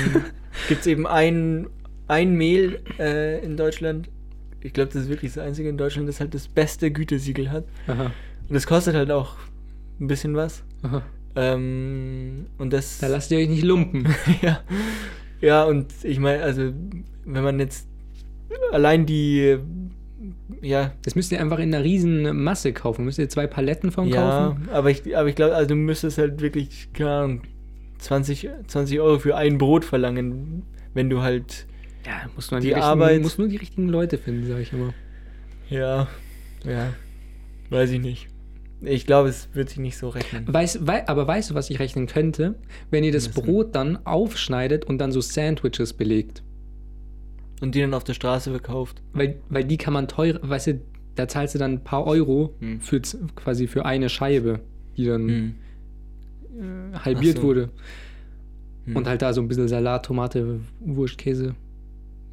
[0.68, 1.68] gibt es eben ein,
[2.08, 4.10] ein Mehl äh, in Deutschland.
[4.62, 7.66] Ich glaube, das ist wirklich das einzige in Deutschland, das halt das beste Gütesiegel hat.
[7.88, 8.12] Aha.
[8.48, 9.38] Und das kostet halt auch
[10.00, 10.64] ein bisschen was.
[10.84, 11.04] Aha.
[11.36, 13.00] Ähm, und das.
[13.00, 14.08] Da lasst ihr euch nicht lumpen.
[14.42, 14.62] ja.
[15.40, 16.72] Ja, und ich meine, also,
[17.26, 17.88] wenn man jetzt
[18.72, 19.58] allein die.
[20.62, 23.06] Ja, Das müsst ihr einfach in einer riesen Masse kaufen.
[23.06, 24.70] Müsst ihr zwei Paletten von ja, kaufen?
[24.72, 27.42] aber ich, aber ich glaube, also du müsstest halt wirklich, keine Ahnung,
[28.00, 31.68] 20, 20 Euro für ein Brot verlangen, wenn du halt.
[32.06, 34.94] Ja, muss man Die die, Arbeit- muss nur die richtigen Leute finden, sag ich immer.
[35.70, 36.08] Ja,
[36.66, 36.94] ja,
[37.70, 38.28] weiß ich nicht.
[38.84, 40.46] Ich glaube, es wird sich nicht so rechnen.
[40.52, 42.56] Weiß, wei aber weißt du, was ich rechnen könnte?
[42.90, 43.30] Wenn ihr das?
[43.30, 46.42] Brot dann aufschneidet und dann so Sandwiches belegt.
[47.62, 49.02] Und die dann auf der Straße verkauft.
[49.14, 50.82] Weil, weil die kann man teuer, weißt du,
[51.16, 52.82] da zahlst du dann ein paar Euro Hm.
[52.82, 53.00] für
[53.36, 54.60] quasi für eine Scheibe,
[54.98, 55.56] die dann Hm.
[56.94, 57.44] äh, halbiert so.
[57.44, 57.70] wurde.
[58.86, 58.96] Hm.
[58.96, 61.56] Und halt da so ein bisschen Salat, Tomate, Wurst, Käse.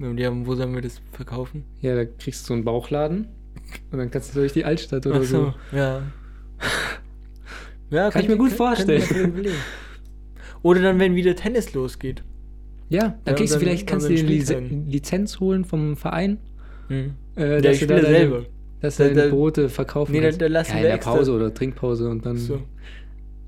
[0.00, 1.64] Und ja, wo sollen wir das verkaufen?
[1.80, 3.28] Ja, da kriegst du so einen Bauchladen
[3.90, 5.54] und dann kannst du durch die Altstadt oder Ach so.
[5.72, 6.02] ja.
[7.90, 9.02] ja, Kann ich mir gut kann- vorstellen.
[9.02, 9.44] kann.
[10.62, 12.22] Oder dann, wenn wieder Tennis losgeht.
[12.90, 14.84] Ja, dann Ja, kriegst du dann- vielleicht, kannst du dir dann eine.
[14.90, 16.38] Lizenz holen vom Verein.
[16.88, 17.14] Hm.
[17.36, 18.46] Äh, Ja, dass ich du da spiele deine, selber.
[18.80, 20.40] dass Da- du deine Brote verkaufen Nee, kannst.
[20.40, 22.62] da lassen ja, in der extra- Pause oder Trinkpause und dann So.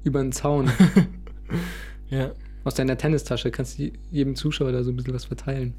[0.04, 0.68] über den Zaun.
[2.10, 2.32] Ja.
[2.64, 5.74] Aus deiner Tennistasche kannst du jedem Zuschauer da so ein bisschen was verteilen.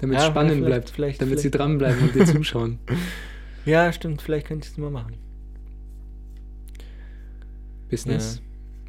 [0.00, 0.90] Damit es Ja, spannend vielleicht- bleibt.
[0.90, 2.78] vielleicht- damit sie dranbleiben und dir zuschauen.
[3.66, 4.20] ja, stimmt.
[4.22, 5.14] Vielleicht könnte ich es mal machen.
[7.90, 8.40] Business.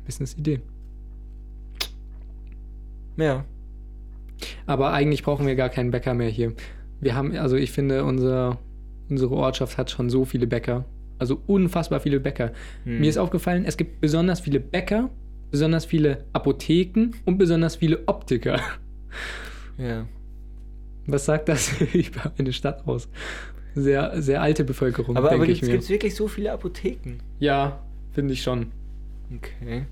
[0.05, 0.61] Business-Idee.
[3.17, 3.45] Ja.
[4.65, 6.53] Aber eigentlich brauchen wir gar keinen Bäcker mehr hier.
[7.01, 8.59] Wir haben, also ich finde, unser,
[9.09, 10.85] unsere Ortschaft hat schon so viele Bäcker.
[11.19, 12.51] Also unfassbar viele Bäcker.
[12.85, 12.99] Hm.
[12.99, 15.09] Mir ist aufgefallen, es gibt besonders viele Bäcker,
[15.51, 18.59] besonders viele Apotheken und besonders viele Optiker.
[19.77, 20.07] Ja.
[21.05, 23.09] Was sagt das über eine Stadt aus?
[23.75, 25.79] Sehr, sehr alte Bevölkerung, Aber, aber denke ich gibt mir.
[25.79, 27.17] es wirklich so viele Apotheken?
[27.39, 27.79] Ja,
[28.11, 28.67] finde ich schon.
[29.35, 29.85] Okay.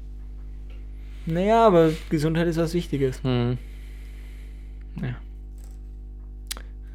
[1.25, 3.23] Naja, aber Gesundheit ist was Wichtiges.
[3.23, 3.57] Hm.
[5.01, 5.15] Ja.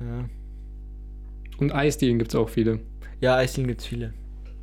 [0.01, 0.29] Ja,
[1.59, 2.81] Und Eisdielen gibt es auch viele.
[3.21, 4.13] ja Eisdielen gibt es viele.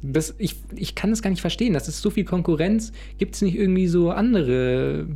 [0.03, 1.73] Das, ich, ich kann das gar nicht verstehen.
[1.73, 2.91] Das ist so viel Konkurrenz.
[3.17, 5.07] Gibt es nicht irgendwie so andere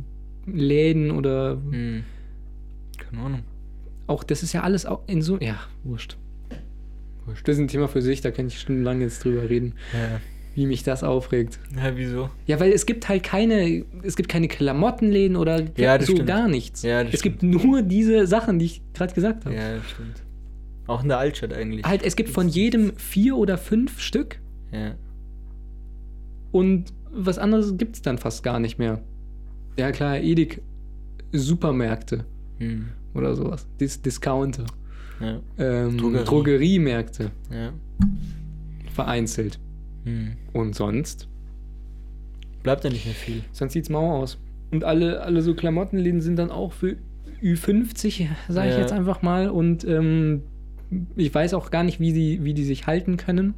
[0.46, 2.04] Läden oder Hm.
[2.96, 3.42] Keine Ahnung.
[4.06, 5.38] auch, das ist ja alles auch in so.
[5.38, 6.16] Ja, wurscht.
[7.26, 7.46] Wurscht.
[7.46, 10.20] Das ist ein Thema für sich, da könnte ich stundenlang jetzt drüber reden, Ja.
[10.58, 11.60] Wie mich das aufregt.
[11.76, 12.30] ja, wieso?
[12.46, 16.26] Ja, weil es gibt halt keine, es gibt keine Klamottenläden oder Ja, so stimmt.
[16.26, 16.82] gar nichts.
[16.82, 19.54] Ja, das es gibt nur diese Sachen, die ich gerade gesagt habe.
[19.54, 20.20] Ja, das stimmt.
[20.88, 21.84] Auch in der Altstadt eigentlich.
[21.84, 24.40] Halt, es gibt von jedem vier oder fünf Stück
[24.72, 24.94] Ja.
[26.50, 29.00] und was anderes gibt es dann fast gar nicht mehr.
[29.78, 30.60] Ja klar, Edik
[31.32, 32.24] Supermärkte
[32.58, 32.88] Hm.
[33.14, 33.66] oder sowas.
[33.78, 34.64] Dis Discounter.
[35.20, 35.40] Ja.
[35.58, 36.24] Ähm, Drogerie.
[36.24, 37.72] Drogeriemärkte Ja.
[38.92, 39.60] vereinzelt.
[40.08, 40.36] Hm.
[40.52, 41.28] Und sonst?
[42.62, 43.42] Bleibt da nicht mehr viel.
[43.52, 44.38] Sonst sieht's mau aus.
[44.70, 46.96] Und alle, alle so Klamottenläden sind dann auch für
[47.42, 48.80] Ü50, sage ich Ja.
[48.80, 49.48] jetzt einfach mal.
[49.48, 50.42] Und ähm,
[51.16, 53.54] ich weiß auch gar nicht, wie die, wie die sich halten können.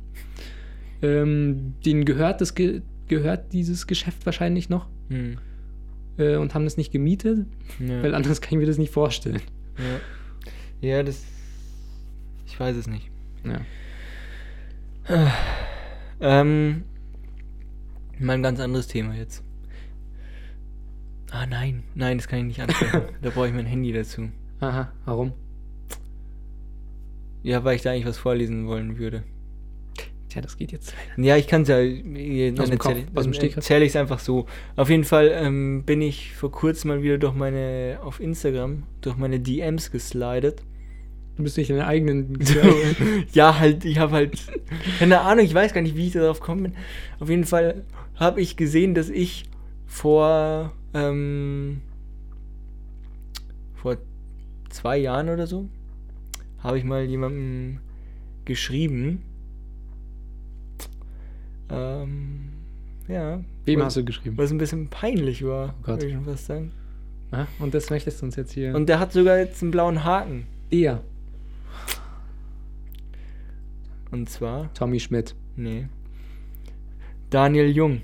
[1.02, 5.38] Ähm, denen gehört, das ge gehört dieses Geschäft wahrscheinlich noch Hm.
[6.18, 7.46] äh, und haben das nicht gemietet,
[7.84, 8.02] Ja.
[8.04, 9.40] weil anders kann ich mir das nicht vorstellen.
[10.82, 10.88] ja.
[10.88, 11.24] ja, das.
[12.46, 13.08] Ich weiß es nicht.
[13.44, 13.60] Ja.
[16.20, 16.84] Ähm.
[18.18, 19.42] Mal ein ganz anderes Thema jetzt.
[21.30, 21.84] Ah, nein.
[21.94, 23.02] Nein, das kann ich nicht ansprechen.
[23.22, 24.28] da brauche ich mein Handy dazu.
[24.60, 25.32] Aha, warum?
[27.42, 29.22] Ja, weil ich da eigentlich was vorlesen wollen würde.
[30.28, 30.94] Tja, das geht jetzt.
[31.16, 31.78] Ja, ich kann es ja.
[31.78, 34.46] äh, Dann erzähle ich es einfach so.
[34.76, 37.98] Auf jeden Fall ähm, bin ich vor kurzem mal wieder durch meine.
[38.02, 40.62] auf Instagram, durch meine DMs geslidet.
[41.40, 42.38] Du bist nicht in deinen eigenen.
[43.32, 44.38] ja, halt, ich habe halt.
[44.98, 46.74] Keine Ahnung, ich weiß gar nicht, wie ich darauf gekommen bin.
[47.18, 49.44] Auf jeden Fall habe ich gesehen, dass ich
[49.86, 50.72] vor.
[50.92, 51.80] Ähm,
[53.74, 53.96] vor
[54.68, 55.70] zwei Jahren oder so
[56.58, 57.78] habe ich mal jemandem
[58.44, 59.22] geschrieben.
[61.70, 62.50] Ähm,
[63.08, 63.42] ja.
[63.64, 64.36] Wem was, hast du geschrieben?
[64.36, 66.72] Was ein bisschen peinlich war, Oh würde ich schon fast sagen.
[67.30, 68.74] Ah, und das möchtest du uns jetzt hier.
[68.74, 70.46] Und der hat sogar jetzt einen blauen Haken.
[70.70, 71.00] der,
[74.10, 74.72] Und zwar.
[74.74, 75.34] Tommy Schmidt.
[75.56, 75.86] Nee.
[77.30, 78.02] Daniel Jung.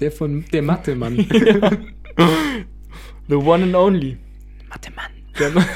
[0.00, 1.16] Der von der Mathe-Mann.
[3.28, 4.16] The one and only.
[4.68, 5.10] Mathe-Mann.
[5.38, 5.66] Der, Ma-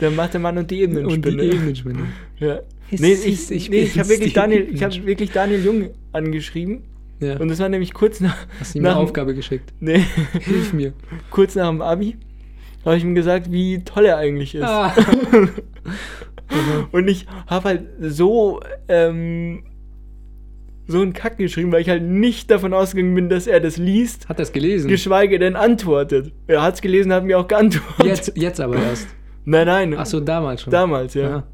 [0.00, 1.42] der Mathe-Mann und die Und die Ebenenspinne.
[1.42, 1.98] Ebenenspinne.
[2.38, 2.60] Ja.
[2.90, 5.06] Nee, ich, ich nee, ich habe wirklich Daniel, ich Ebenenspinne.
[5.06, 6.82] wirklich Daniel Jung angeschrieben.
[7.20, 7.38] Ja.
[7.38, 9.72] Und das war nämlich kurz nach, Hast du ihm eine Aufgabe geschickt?
[9.80, 10.04] nee,
[10.40, 10.92] Hilf mir.
[11.30, 12.16] kurz nach dem Abi.
[12.84, 14.62] Habe ich ihm gesagt, wie toll er eigentlich ist.
[14.64, 14.94] Ah.
[16.92, 19.64] Und ich habe halt so, ähm,
[20.86, 24.28] so einen Kack geschrieben, weil ich halt nicht davon ausgegangen bin, dass er das liest,
[24.28, 24.88] Hat er es gelesen?
[24.88, 26.32] geschweige denn antwortet.
[26.46, 28.04] Er hat es gelesen, hat mir auch geantwortet.
[28.06, 29.08] Jetzt, jetzt aber erst.
[29.46, 29.94] Nein, nein.
[29.94, 30.70] Achso, damals schon.
[30.70, 31.28] Damals, ja.
[31.36, 31.44] Aha.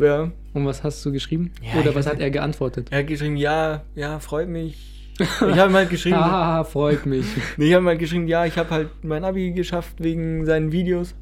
[0.00, 0.30] ja.
[0.52, 1.50] Und was hast du geschrieben?
[1.62, 2.88] Ja, Oder was hat er geantwortet?
[2.90, 4.76] Er hat geschrieben, ja, ja, freut mich.
[5.18, 7.24] Ich habe ihm halt geschrieben, Haha, freut mich.
[7.56, 11.14] ich habe ihm halt geschrieben, ja, ich habe halt mein Abi geschafft wegen seinen Videos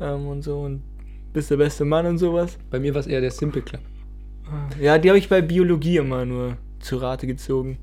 [0.00, 0.82] ähm, und so und
[1.32, 2.58] bist der beste Mann und sowas.
[2.70, 3.82] Bei mir war es eher der Simple Club.
[4.80, 7.78] Ja, die habe ich bei Biologie immer nur zu Rate gezogen.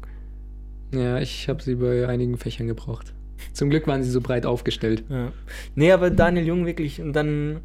[0.94, 3.14] Ja, ich habe sie bei einigen Fächern gebraucht.
[3.54, 5.04] Zum Glück waren sie so breit aufgestellt.
[5.10, 5.32] Ja.
[5.76, 7.02] Nee, aber Daniel Jung wirklich.
[7.02, 7.62] Und dann,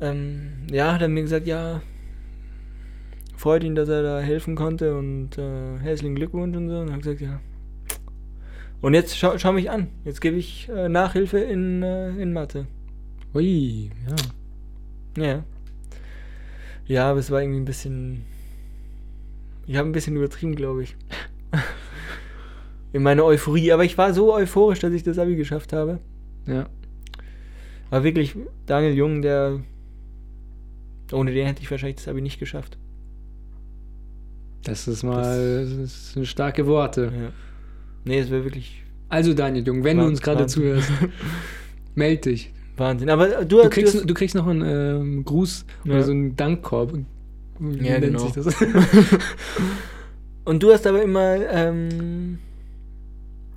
[0.00, 1.80] ähm, ja, hat er mir gesagt, ja,
[3.36, 6.78] freut ihn, dass er da helfen konnte und äh, herzlichen Glückwunsch und so.
[6.78, 7.40] Und hat gesagt, ja.
[8.80, 9.88] Und jetzt schau, schau mich an.
[10.04, 12.66] Jetzt gebe ich äh, Nachhilfe in, äh, in Mathe.
[13.34, 14.16] Ui, ja.
[15.16, 15.44] Ja.
[16.86, 18.22] Ja, aber es war irgendwie ein bisschen.
[19.66, 20.96] Ich habe ein bisschen übertrieben, glaube ich.
[22.92, 23.72] In meiner Euphorie.
[23.72, 25.98] Aber ich war so euphorisch, dass ich das Abi geschafft habe.
[26.46, 26.68] Ja.
[27.90, 29.60] War wirklich Daniel Jung, der.
[31.12, 32.78] Ohne den hätte ich wahrscheinlich das Abi nicht geschafft.
[34.64, 37.12] Das ist mal das sind starke Worte.
[37.14, 37.32] Ja.
[38.04, 40.90] Nee, es wäre wirklich Also Daniel Jung, wenn du Wahn- uns gerade zuhörst,
[41.94, 42.52] meld dich.
[42.76, 43.08] Wahnsinn.
[43.10, 45.92] Aber äh, du, Du kriegst, hast, du kriegst noch einen ähm, Gruß Ja.
[45.94, 46.92] oder so einen Dankkorb.
[47.60, 48.18] Wie Ja, nennt genau.
[48.28, 48.56] sich das?
[50.44, 52.38] und du hast aber immer ähm,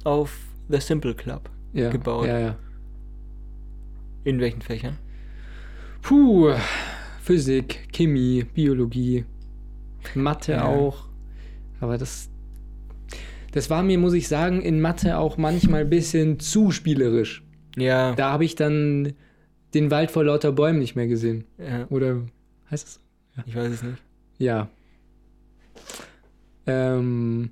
[0.04, 0.38] auf
[0.70, 1.50] The Simple Club.
[1.74, 2.28] ja, Gebaut.
[2.28, 2.56] Ja, ja.
[4.24, 4.98] In welchen Fächern?
[6.02, 6.52] Puh,
[7.22, 9.26] Physik, Chemie, Biologie,
[10.16, 10.66] Mathe Ja.
[10.66, 11.06] auch.
[11.80, 12.30] Aber das,
[13.52, 17.44] das war mir, muss ich sagen, in Mathe auch manchmal ein bisschen zu spielerisch.
[17.78, 18.14] Ja.
[18.16, 19.14] Da habe ich dann
[19.74, 21.46] den Wald vor lauter Bäumen nicht mehr gesehen.
[21.58, 21.86] ja.
[21.90, 22.22] Oder
[22.72, 23.00] heißt es?
[23.46, 24.02] Ich weiß es nicht.
[24.40, 24.68] Ja.
[26.66, 27.52] Ähm,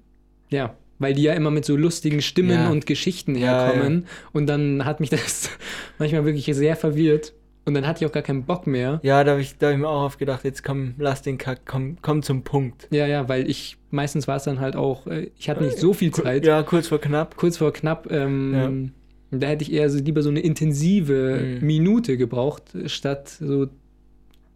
[0.49, 2.69] ja, weil die ja immer mit so lustigen Stimmen Ja.
[2.69, 4.05] und Geschichten Ja, herkommen.
[4.33, 5.49] Und dann hat mich das
[5.99, 7.33] manchmal wirklich sehr verwirrt.
[7.67, 8.99] Und dann hatte ich auch gar keinen Bock mehr.
[9.01, 11.39] Ja, da habe ich, da hab ich mir auch oft gedacht, jetzt komm, lass den
[11.39, 12.88] Kack, komm, komm zum Punkt.
[12.91, 15.91] Ja, ja, weil ich, meistens war es dann halt auch, äh, ich hatte nicht so
[15.93, 17.35] viel Zeit, Ja, kurz vor knapp.
[17.38, 18.91] kurz vor knapp, ähm,
[19.39, 21.65] da hätte ich eher so lieber so eine intensive Mhm.
[21.67, 23.67] Minute gebraucht, statt so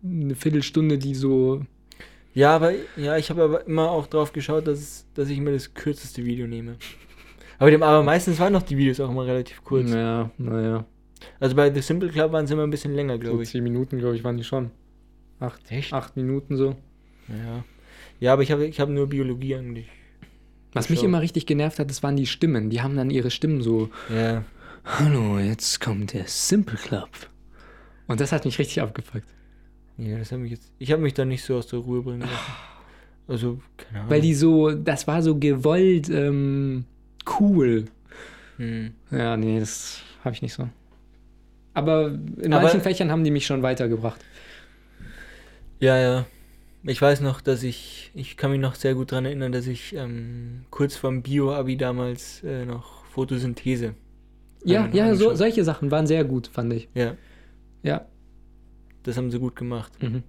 [0.03, 1.61] eine Viertelstunde, die so,
[2.33, 5.73] Ja, aber ja, ich habe aber immer auch drauf geschaut, dass, dass ich mir das
[5.73, 6.75] kürzeste Video nehme.
[7.57, 9.89] Aber, dem, aber meistens waren doch die Videos auch immer relativ kurz.
[9.91, 10.85] ja, naja,
[11.41, 13.49] Also bei The Simple Club waren es immer ein bisschen länger, so glaube ich.
[13.49, 14.71] zehn Minuten, glaube ich, waren die schon.
[15.41, 15.91] Acht, Echt?
[15.91, 16.75] acht Minuten so.
[17.27, 17.63] Ja.
[18.21, 19.87] Ja, aber ich habe ich hab nur Biologie eigentlich.
[20.73, 22.69] Was mich immer richtig genervt hat, das waren die Stimmen.
[22.69, 24.43] Die haben dann ihre Stimmen so, Ja.
[24.85, 27.09] Hallo, jetzt kommt der Simple Club.
[28.07, 29.27] Und das hat mich richtig abgefuckt.
[29.97, 30.71] Ja, das hat mich jetzt.
[30.79, 32.33] Ich habe mich da nicht so aus der Ruhe bringen lassen.
[33.27, 34.09] Also, keine Ahnung.
[34.11, 36.85] Weil die so, das war so gewollt ähm,
[37.39, 37.85] cool.
[38.57, 38.93] Hm.
[39.11, 40.67] Ja, nee, das habe ich nicht so.
[41.73, 42.07] Aber
[42.41, 44.19] in Aber- manchen Fächern haben die mich schon weitergebracht.
[45.79, 46.25] Ja, ja.
[46.83, 49.93] Ich weiß noch, dass ich, ich kann mich noch sehr gut daran erinnern, dass ich
[49.95, 53.93] ähm, kurz vorm Bio-Abi damals äh, noch Photosynthese.
[54.63, 56.89] Ja, ja, so, solche Sachen waren sehr gut, fand ich.
[56.93, 57.15] Ja,
[57.83, 58.05] Ja.
[59.03, 59.91] das haben sie gut gemacht.
[60.03, 60.23] Mhm.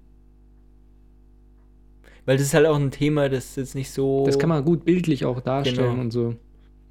[2.26, 4.24] Weil das ist halt auch ein Thema, das jetzt nicht so.
[4.26, 6.00] Das kann man gut bildlich auch darstellen Genau.
[6.00, 6.34] und so.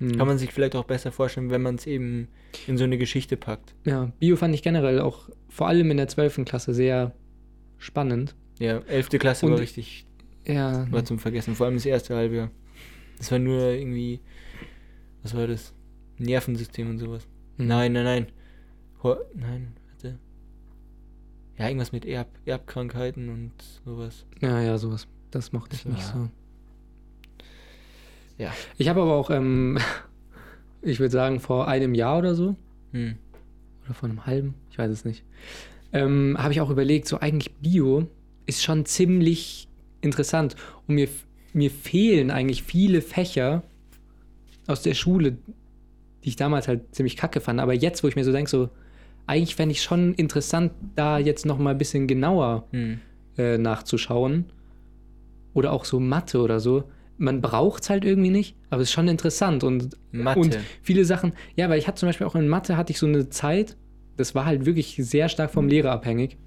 [0.02, 0.18] Mhm.
[0.18, 2.30] kann man sich vielleicht auch besser vorstellen, wenn man es eben
[2.68, 3.76] in so eine Geschichte packt.
[3.86, 6.46] ja, Bio fand ich generell auch vor allem in der 12.
[6.46, 7.14] Klasse sehr
[7.80, 8.34] spannend.
[8.60, 9.20] Ja, 11.
[9.20, 10.06] Klasse Und- war richtig,
[10.46, 12.50] Ja, war zum Vergessen, vor allem das erste Halbjahr.
[13.18, 14.22] Das war nur irgendwie,
[15.22, 15.74] was war das?
[16.20, 17.28] Nervensystem und sowas.
[17.58, 17.68] Mhm.
[17.68, 18.28] Nein, nein, nein.
[19.04, 20.18] Ho nein, warte.
[21.58, 23.52] Ja, irgendwas mit Erb Erbkrankheiten und
[23.86, 24.26] sowas.
[24.42, 25.08] Ja, ja, sowas.
[25.32, 26.14] Das mochte ich So, nicht ja.
[26.14, 26.30] so.
[28.38, 28.54] Ja.
[28.78, 29.78] Ich habe aber auch, ähm,
[30.82, 32.56] ich würde sagen, vor einem Jahr oder so,
[32.92, 33.18] Hm.
[33.86, 35.24] oder vor einem halben, ich weiß es nicht,
[35.94, 38.08] ähm, habe ich auch überlegt, so eigentlich Bio
[38.46, 39.68] ist schon ziemlich
[40.02, 40.56] interessant.
[40.88, 41.08] Und mir,
[41.54, 43.64] mir fehlen eigentlich viele Fächer
[44.68, 45.38] aus der Schule,
[46.24, 47.60] die ich damals halt ziemlich kacke fand.
[47.60, 48.70] Aber jetzt, wo ich mir so denke, so,
[49.28, 53.00] eigentlich fände ich schon interessant, da jetzt noch mal ein bisschen genauer Hm.
[53.38, 54.46] äh, nachzuschauen.
[55.54, 56.84] Oder auch so Mathe oder so.
[57.18, 59.64] Man braucht es halt irgendwie nicht, aber es ist schon interessant.
[59.64, 60.40] Und, Mathe.
[60.40, 63.08] und viele Sachen, ja, weil ich hatte zum Beispiel auch in Mathe hatte ich so
[63.08, 63.76] eine Zeit,
[64.16, 66.38] das war halt wirklich sehr stark vom Lehrer abhängig.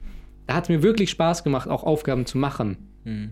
[0.46, 2.76] Da hat es mir wirklich Spaß gemacht, auch Aufgaben zu machen.
[3.04, 3.30] Hm.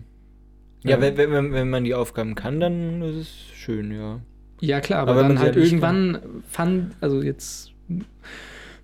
[0.83, 4.19] Ja, wenn, wenn, wenn- wenn man die Aufgaben kann, dann ist es schön, ja.
[4.61, 7.71] Ja, klar, aber, Aber dann halt halt irgendwann fand, also jetzt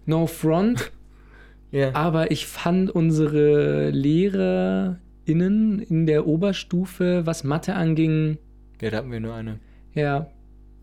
[0.06, 0.92] no front,
[1.72, 1.94] Ja.
[1.94, 8.38] aber ich fand unsere LehrerInnen in der Oberstufe, was Mathe anging,
[8.82, 9.60] ja, da hatten wir nur eine.
[9.94, 10.28] Ja,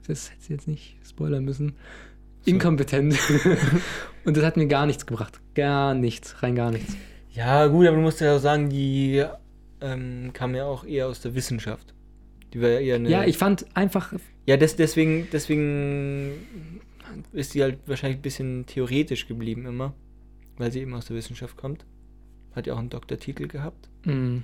[0.07, 1.75] das hätte ich jetzt nicht spoilern müssen.
[2.43, 2.51] So.
[2.51, 3.17] Inkompetent.
[4.25, 5.41] Und das hat mir gar nichts gebracht.
[5.55, 6.97] Gar nichts, rein gar nichts.
[7.31, 9.25] Ja, gut, aber du musst ja auch sagen, die
[9.81, 11.94] ähm, kam ja auch eher aus der Wissenschaft.
[12.55, 13.11] Die war ja eher eine.
[13.11, 14.15] Ja, ich fand einfach,
[14.47, 16.33] Ja, des, deswegen, deswegen
[17.33, 19.93] ist sie halt wahrscheinlich ein bisschen theoretisch geblieben immer,
[20.57, 21.85] weil sie eben aus der Wissenschaft kommt.
[22.55, 23.89] Hat ja auch einen Doktortitel gehabt.
[24.05, 24.43] mh,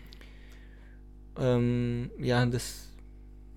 [1.38, 2.92] ähm, ja, das,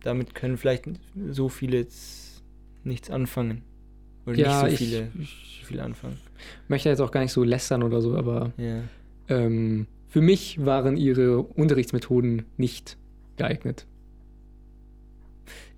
[0.02, 0.86] damit können vielleicht
[1.32, 2.44] so viele jetzt
[2.84, 3.64] nichts anfangen.
[4.26, 6.18] Oder Ja, nicht ich- so viele, so viele anfangen.
[6.68, 8.82] Möchte jetzt auch gar nicht so lästern oder so, aber Ja.
[9.30, 12.98] ähm, für mich waren ihre Unterrichtsmethoden nicht
[13.38, 13.86] geeignet.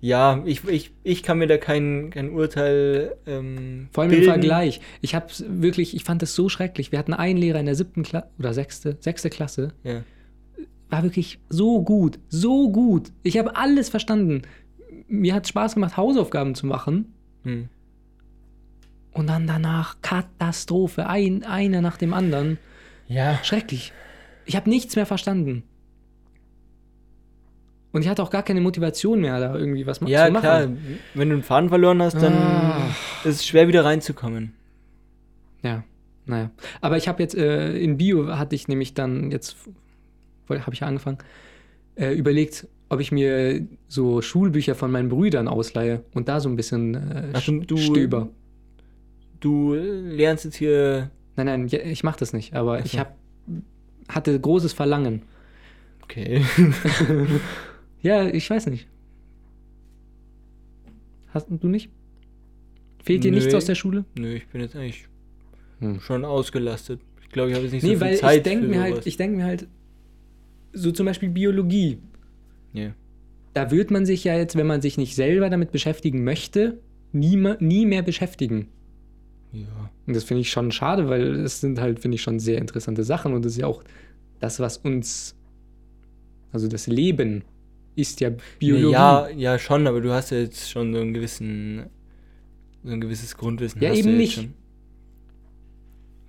[0.00, 4.32] Ja, ich, ich, ich kann mir da kein, kein Urteil ähm, Vor allem im bilden.
[4.32, 4.80] Vergleich.
[5.00, 6.92] Ich habe wirklich, ich fand das so schrecklich.
[6.92, 10.02] Wir hatten einen Lehrer in der siebten Klasse oder sechste, sechste Klasse, Ja.
[10.90, 13.10] war wirklich so gut, so gut.
[13.22, 14.42] Ich habe alles verstanden.
[15.08, 17.12] Mir hat Spaß gemacht, Hausaufgaben zu machen.
[17.44, 17.68] Hm.
[19.12, 22.58] Und dann danach Katastrophe, ein, einer nach dem anderen.
[23.08, 23.38] Ja.
[23.42, 23.92] Schrecklich.
[24.44, 25.62] Ich habe nichts mehr verstanden.
[27.96, 30.42] Und ich hatte auch gar keine Motivation mehr, da irgendwie was Ja, zu machen.
[30.42, 30.68] klar.
[31.14, 32.88] Wenn du den Faden verloren hast, dann Ah.
[33.24, 34.52] ist es schwer wieder reinzukommen.
[35.62, 35.82] Ja,
[36.26, 36.50] naja.
[36.82, 39.56] Aber ich habe jetzt, äh, in Bio hatte ich nämlich dann, jetzt
[40.50, 41.16] habe ich ja angefangen,
[41.94, 46.56] äh, überlegt, ob ich mir so Schulbücher von meinen Brüdern ausleihe und da so ein
[46.56, 48.28] bisschen äh, Ach, du- stöber.
[49.40, 51.10] Du lernst jetzt hier.
[51.36, 53.14] Nein, nein, ja, ich mache das nicht, aber Ach ich hab,
[54.10, 55.22] hatte großes Verlangen.
[56.02, 56.44] Okay.
[58.02, 58.88] Ja, ich weiß nicht.
[61.28, 61.90] Hast du nicht?
[63.02, 63.56] Fehlt dir nichts Nö.
[63.56, 64.04] aus der Schule?
[64.18, 65.06] Nö, ich bin jetzt eigentlich
[65.80, 66.00] Hm.
[66.00, 67.00] schon ausgelastet.
[67.22, 69.06] Ich glaube, ich habe jetzt nicht Nee, so viel weil Zeit ich denke mir halt,
[69.06, 69.68] ich denke mir halt,
[70.72, 71.98] so zum Beispiel Biologie.
[72.72, 72.94] Ja.
[73.52, 76.80] Da wird man sich ja jetzt, wenn man sich nicht selber damit beschäftigen möchte,
[77.12, 78.68] nie, nie mehr beschäftigen.
[79.52, 79.90] Ja.
[80.06, 83.04] Und das finde ich schon schade, weil es sind halt, finde ich, schon sehr interessante
[83.04, 83.32] Sachen.
[83.32, 83.82] Und das ist ja auch
[84.40, 85.34] das, was uns,
[86.52, 87.44] also das Leben
[87.96, 88.86] ist ja Biologie.
[88.86, 91.86] Nee, ja, ja, schon, aber du hast ja jetzt schon so einen gewissen,
[92.84, 93.80] so ein gewisses Grundwissen.
[93.82, 94.34] Ja, eben nicht.
[94.34, 94.54] Schon.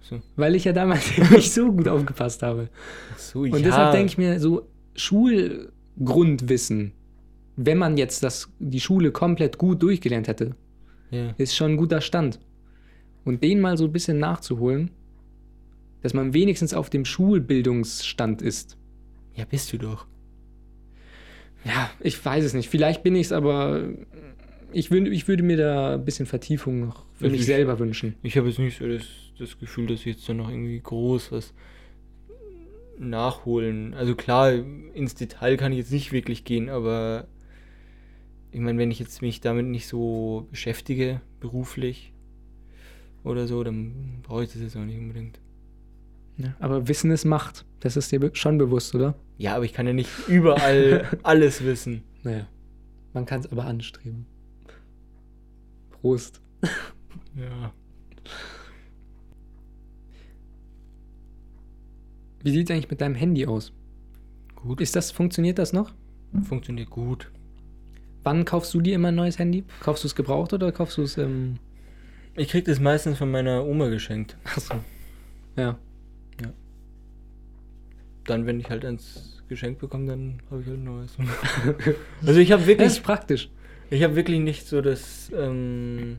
[0.01, 0.21] So.
[0.37, 2.69] Weil ich ja damals nicht so gut aufgepasst habe.
[3.13, 3.59] Ach so, Und ja.
[3.59, 6.93] deshalb denke ich mir, so Schulgrundwissen,
[7.55, 10.55] wenn man jetzt das, die Schule komplett gut durchgelernt hätte,
[11.11, 11.33] Ja.
[11.37, 12.39] ist schon ein guter Stand.
[13.25, 14.91] Und den mal so ein bisschen nachzuholen,
[16.01, 18.77] dass man wenigstens auf dem Schulbildungsstand ist.
[19.35, 20.07] ja, bist du doch.
[21.65, 22.69] Ja, ich weiß es nicht.
[22.69, 23.89] Vielleicht bin ich es, aber
[24.71, 27.79] ich, würd, ich würde mir da ein bisschen Vertiefung noch für Also mich ich- selber
[27.79, 28.15] wünschen.
[28.23, 29.03] Ich habe jetzt nicht so das,
[29.39, 31.53] das Gefühl, dass ich jetzt da noch irgendwie groß was
[32.99, 33.93] nachholen.
[33.93, 37.27] Also klar, ins Detail kann ich jetzt nicht wirklich gehen, aber
[38.51, 42.13] ich meine, wenn ich jetzt mich damit nicht so beschäftige, beruflich
[43.23, 45.39] oder so, dann brauche ich das jetzt auch nicht unbedingt.
[46.37, 47.65] Ja, aber Wissen ist Macht.
[47.79, 49.15] Das ist dir schon bewusst, oder?
[49.37, 52.03] Ja, aber ich kann ja nicht überall alles wissen.
[52.23, 52.47] Naja.
[53.13, 54.25] Man kann es aber anstreben.
[55.91, 56.41] Prost.
[57.35, 57.71] Ja.
[62.43, 63.71] Wie sieht es eigentlich mit deinem Handy aus?
[64.55, 64.81] Gut.
[64.81, 65.93] Ist das, funktioniert das noch?
[66.43, 67.31] Funktioniert gut.
[68.23, 69.63] Wann kaufst du dir immer ein neues Handy?
[69.81, 71.55] Kaufst du es gebraucht oder kaufst du es, ähm,
[72.35, 74.37] Ich krieg das meistens von meiner Oma geschenkt.
[74.43, 74.75] achso.
[75.55, 75.77] Ja.
[78.27, 81.17] Dann, wenn ich halt eins geschenkt bekomme, dann habe ich halt ein neues.
[82.25, 83.49] also ich habe Das wirklich ist praktisch.
[83.89, 85.31] Ich habe wirklich nicht so das.
[85.35, 86.17] Ähm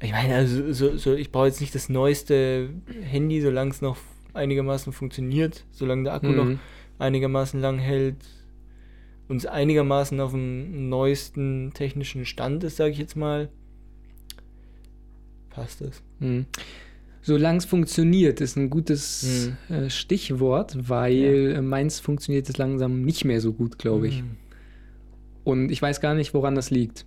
[0.00, 2.70] ich meine, also so, so, ich brauche jetzt nicht das neueste
[3.02, 3.96] Handy, solange es noch
[4.34, 6.58] einigermaßen funktioniert, solange der Akku noch Mhm.
[6.98, 8.16] einigermaßen lang hält
[9.28, 13.48] und es einigermaßen auf dem neuesten technischen Stand ist, sage ich jetzt mal.
[15.50, 16.02] Passt das.
[16.18, 16.46] Mhm.
[17.26, 23.24] Solange es funktioniert, ist ein gutes äh, Stichwort, weil äh, meins funktioniert es langsam nicht
[23.24, 24.18] mehr so gut, glaube ich.
[24.18, 24.36] Hm.
[25.42, 27.06] Und ich weiß gar nicht, woran das liegt.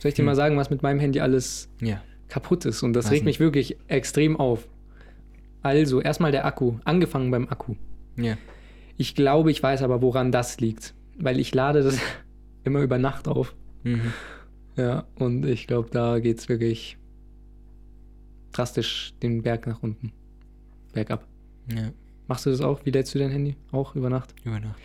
[0.00, 0.26] Soll ich dir Hm.
[0.26, 2.02] mal sagen, was mit meinem Handy alles Ja.
[2.28, 2.82] kaputt ist?
[2.82, 4.66] Und das Was regt mich wirklich extrem auf.
[5.62, 6.74] Also, erstmal der Akku.
[6.84, 7.76] Angefangen beim Akku.
[8.16, 8.36] Ja.
[8.96, 10.92] Ich glaube, ich weiß aber, woran das liegt.
[11.18, 11.98] Weil ich lade das
[12.64, 13.54] immer über Nacht auf.
[13.84, 14.12] Mhm.
[14.76, 16.96] Ja, und ich glaube, da geht es wirklich
[18.52, 20.12] drastisch den Berg nach unten.
[20.92, 21.26] Bergab.
[21.74, 21.90] Ja.
[22.28, 22.84] Machst du das auch?
[22.84, 23.56] Wie lädst du dein Handy?
[23.72, 24.34] Auch über Nacht?
[24.44, 24.78] Über Nacht.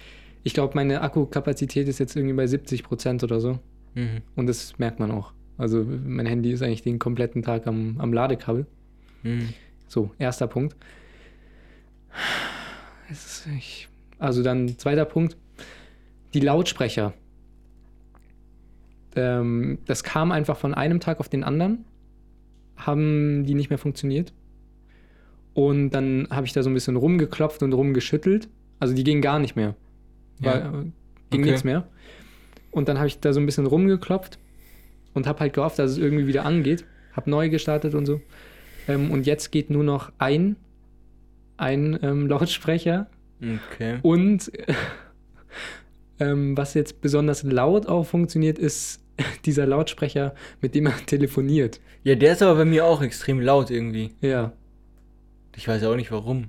[0.43, 3.59] Ich glaube, meine Akkukapazität ist jetzt irgendwie bei 70 Prozent oder so.
[3.95, 4.21] Mhm.
[4.35, 5.33] Und das merkt man auch.
[5.57, 8.65] Also mein Handy ist eigentlich den kompletten Tag am, am Ladekabel.
[9.23, 9.53] Mhm.
[9.87, 10.75] So, erster Punkt.
[13.57, 13.87] Ich,
[14.19, 15.37] also dann zweiter Punkt.
[16.33, 17.13] Die Lautsprecher.
[19.15, 21.85] Ähm, das kam einfach von einem Tag auf den anderen.
[22.77, 24.33] Haben die nicht mehr funktioniert.
[25.53, 28.47] Und dann habe ich da so ein bisschen rumgeklopft und rumgeschüttelt.
[28.79, 29.75] Also die gingen gar nicht mehr.
[30.39, 30.67] War, Ja.
[30.67, 30.83] äh,
[31.31, 31.49] ging Okay.
[31.51, 31.87] nichts mehr.
[32.71, 34.37] Und dann habe ich da so ein bisschen rumgeklopft
[35.13, 36.85] und habe halt gehofft, dass es irgendwie wieder angeht.
[37.13, 38.21] Habe neu gestartet und so.
[38.87, 40.55] Ähm, und jetzt geht nur noch ein,
[41.57, 43.09] ein ähm, Lautsprecher
[43.71, 43.99] Okay.
[44.01, 44.51] Und
[46.19, 49.01] ähm, was jetzt besonders laut auch funktioniert, ist
[49.45, 51.79] dieser Lautsprecher, mit dem er telefoniert.
[52.03, 54.11] Ja, der ist aber bei mir auch extrem laut irgendwie.
[54.21, 54.53] Ja.
[55.55, 56.47] Ich weiß auch nicht warum.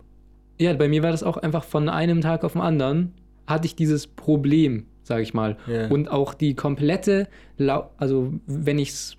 [0.61, 3.15] Ja, bei mir war das auch einfach von einem Tag auf den anderen,
[3.47, 5.57] hatte ich dieses Problem, sage ich mal.
[5.67, 5.89] Ja.
[5.89, 9.17] Und auch die komplette, Lau also wenn ich es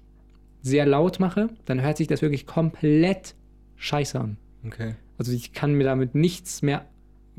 [0.61, 3.33] sehr laut mache, dann hört sich das wirklich komplett
[3.77, 4.37] scheiße an.
[4.65, 4.95] Okay.
[5.17, 6.85] Also ich kann mir damit nichts mehr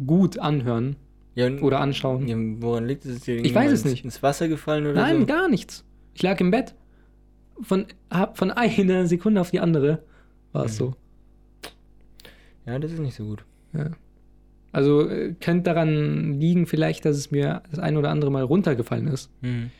[0.04, 0.96] gut anhören
[1.34, 2.26] Ja, oder anschauen.
[2.26, 3.16] ja, woran liegt es?
[3.16, 4.04] Ist dir Ich weiß es ins- nicht.
[4.04, 5.26] Ins Wasser gefallen oder Nein, so?
[5.26, 5.84] gar nichts.
[6.14, 6.74] Ich lag im Bett.
[7.62, 10.02] Von, hab- von einer Sekunde auf die andere
[10.52, 10.76] war es Mhm.
[10.76, 10.94] so.
[12.66, 13.44] Ja, das ist nicht so gut.
[13.72, 13.90] Ja.
[14.72, 19.08] Also äh, könnte daran liegen vielleicht, dass es mir das ein oder andere Mal runtergefallen
[19.08, 19.30] ist.
[19.42, 19.70] Mhm.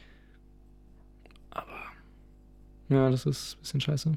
[2.89, 4.13] Ja, das ist ein bisschen scheiße.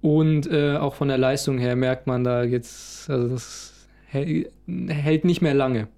[0.00, 5.40] Und äh, auch von der Leistung her merkt man da jetzt, also das hält, nicht
[5.42, 5.88] mehr lange.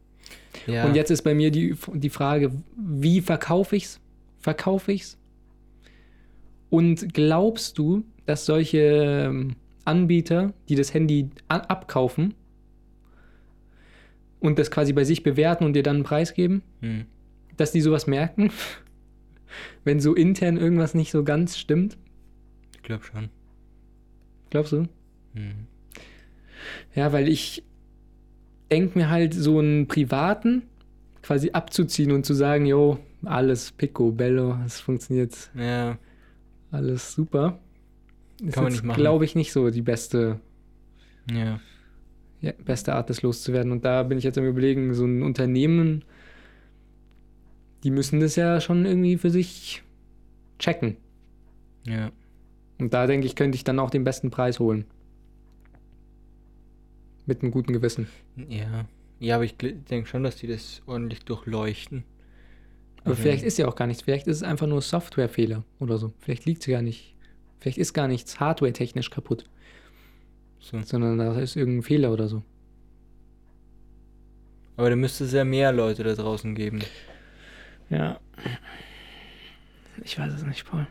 [0.67, 0.85] Ja.
[0.85, 4.01] Und jetzt ist bei mir die, die Frage, wie verkaufe ich's?
[4.41, 5.17] Verkaufe ich's?
[6.71, 8.79] Und glaubst du, dass solche
[9.29, 12.35] ähm, Anbieter, die das Handy abkaufen
[14.39, 17.07] und das quasi bei sich bewerten und dir dann einen Preis geben, Mhm.
[17.57, 18.51] dass die sowas merken,
[19.85, 21.99] wenn so intern irgendwas nicht so ganz stimmt?
[22.77, 23.29] Ich glaube schon.
[24.51, 24.83] Glaubst du?
[25.35, 25.67] Mhm.
[26.95, 27.65] Ja, weil ich
[28.71, 30.63] denke mir halt, so einen privaten
[31.23, 35.99] quasi abzuziehen und zu sagen, jo, alles Picobello, es funktioniert Ja,
[36.71, 37.59] alles super.
[38.43, 39.01] Ist Kann man nicht machen.
[39.01, 40.41] glaube ich, nicht so die beste,
[41.31, 41.61] ja.
[42.41, 43.73] ja, beste Art, das loszuwerden.
[43.73, 46.05] Und da bin ich jetzt am überlegen, so ein Unternehmen,
[47.85, 49.83] die müssen das ja schon irgendwie für sich
[50.59, 50.97] checken.
[51.87, 52.11] Ja.
[52.79, 54.87] Und da denke ich, könnte ich dann auch den besten Preis holen.
[57.27, 58.09] Mit einem guten Gewissen.
[58.49, 58.87] Ja.
[59.19, 62.05] Ja, aber ich denke schon, dass die das ordentlich durchleuchten.
[63.03, 64.03] Aber Also- vielleicht ist ja auch gar nichts.
[64.03, 66.13] Vielleicht ist es einfach nur Softwarefehler oder so.
[66.21, 67.15] Vielleicht liegt es gar nicht.
[67.61, 69.45] Vielleicht ist gar nichts hardware-technisch kaputt,
[70.61, 70.81] So.
[70.83, 72.43] sondern da ist irgendein Fehler oder so.
[74.77, 76.81] Aber da müsste es ja mehr Leute da draußen geben.
[77.91, 78.19] Ja.
[80.05, 80.87] Ich weiß es nicht, Paul.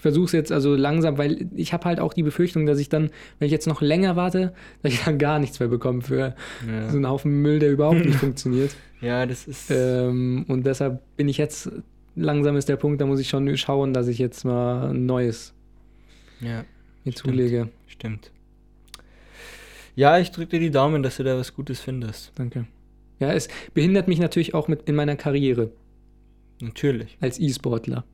[0.00, 2.88] Ich versuche es jetzt also langsam, weil ich habe halt auch die Befürchtung, dass ich
[2.88, 6.34] dann, wenn ich jetzt noch länger warte, dass ich dann gar nichts mehr bekomme für
[6.66, 8.74] Ja, so einen Haufen Müll, der überhaupt nicht funktioniert.
[9.02, 9.70] ja das ist.
[9.70, 11.70] Ähm, und deshalb bin ich jetzt,
[12.16, 15.52] langsam ist der Punkt, da muss ich schon schauen, dass ich jetzt mal ein neues
[16.40, 16.64] ja,
[17.04, 17.18] mir Stimmt.
[17.18, 17.68] zulege.
[17.86, 18.30] stimmt.
[19.96, 22.32] Ja, ich drücke dir die Daumen, dass du da was Gutes findest.
[22.36, 22.66] Danke.
[23.18, 25.72] Ja, es behindert mich natürlich auch mit in meiner Karriere
[26.62, 27.18] Natürlich.
[27.20, 28.04] als E-Sportler.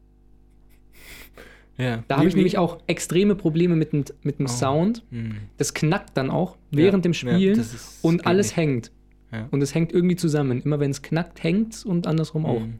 [1.78, 2.02] Ja.
[2.08, 4.48] Da habe ich nämlich auch extreme Probleme mit dem, mit dem Oh.
[4.48, 5.04] Sound.
[5.10, 5.36] Hm.
[5.58, 7.62] Das knackt dann auch während dem Spiel Ja,
[8.02, 8.56] und alles nicht.
[8.56, 8.90] hängt.
[9.32, 9.48] Ja.
[9.50, 10.62] Und es hängt irgendwie zusammen.
[10.62, 12.60] Immer wenn es knackt, hängt und andersrum auch.
[12.60, 12.78] Hm.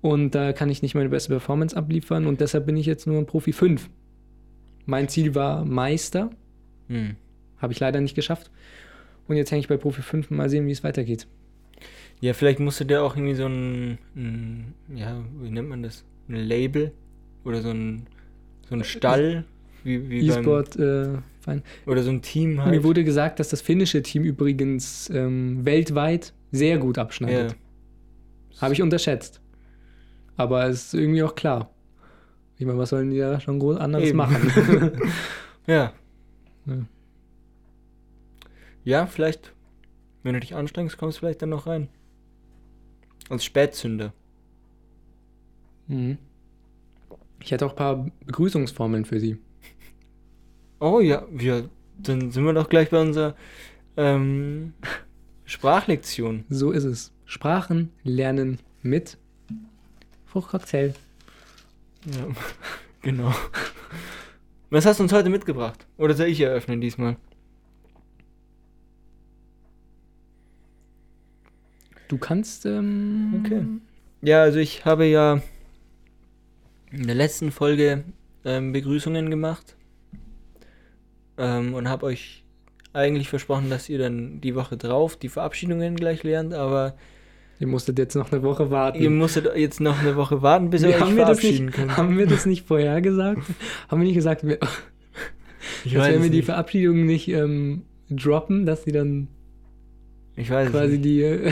[0.00, 3.18] Und da kann ich nicht meine beste Performance abliefern und deshalb bin ich jetzt nur
[3.18, 3.88] ein Profi 5.
[4.86, 6.30] Mein Ziel war Meister,
[6.88, 7.16] Hm.
[7.58, 8.50] habe ich leider nicht geschafft.
[9.26, 11.26] Und jetzt hänge ich bei Profi 5 mal sehen, wie es weitergeht.
[12.20, 16.04] Ja, vielleicht musst du dir auch irgendwie so ein, ein, ja, wie nennt man das?
[16.28, 16.92] Ein Label
[17.44, 18.06] oder so ein,
[18.68, 19.44] so ein Stall,
[19.84, 21.62] wie, wie beim, E-Sport, äh, fein.
[21.86, 22.70] oder so ein Team halt.
[22.70, 27.52] Mir wurde gesagt, dass das finnische Team übrigens ähm, weltweit sehr gut abschneidet.
[27.52, 28.60] ja.
[28.62, 29.40] Habe ich unterschätzt.
[30.36, 31.70] Aber es ist irgendwie auch klar.
[32.58, 34.16] Ich meine, was sollen die da schon groß anderes Eben.
[34.16, 34.92] machen?
[35.66, 35.92] Ja.
[36.64, 36.86] Ja.
[38.84, 39.52] Ja, vielleicht,
[40.22, 41.88] wenn du dich anstrengst, kommst du vielleicht dann noch rein.
[43.28, 44.14] Als Spätzünder.
[45.88, 46.16] mhm.
[47.40, 49.38] Ich hätte auch ein paar Begrüßungsformeln für Sie.
[50.80, 51.68] Oh ja, wir,
[51.98, 53.34] dann sind wir doch gleich bei unserer
[53.96, 54.74] ähm,
[55.44, 56.44] Sprachlektion.
[56.48, 57.12] So ist es.
[57.24, 59.18] Sprachen lernen mit
[60.26, 60.94] Fruchtcocktail.
[62.06, 62.26] Ja,
[63.02, 63.34] genau.
[64.70, 65.86] Was hast du uns heute mitgebracht?
[65.96, 67.16] Oder soll ich eröffnen diesmal?
[72.08, 72.66] Du kannst.
[72.66, 73.64] Ähm, Okay.
[74.20, 75.40] Ja, also ich habe ja
[76.92, 78.04] in der letzten Folge
[78.44, 79.76] ähm, Begrüßungen gemacht
[81.36, 82.44] ähm, und habe euch
[82.92, 86.94] eigentlich versprochen, dass ihr dann die Woche drauf die Verabschiedungen gleich lernt, aber
[87.60, 89.00] Ihr musstet jetzt noch eine Woche warten.
[89.02, 91.74] ihr musstet jetzt noch eine Woche warten, bis ihr euch haben, wir das verabschieden nicht,
[91.74, 91.96] könnt.
[91.96, 93.42] haben wir das nicht vorher gesagt?
[93.88, 94.72] haben wir nicht gesagt, wir, dass
[95.84, 96.44] wenn wir es die nicht.
[96.44, 99.26] Verabschiedung nicht ähm, droppen, dass sie dann
[100.38, 101.04] Ich weiß quasi es nicht.
[101.04, 101.48] die äh,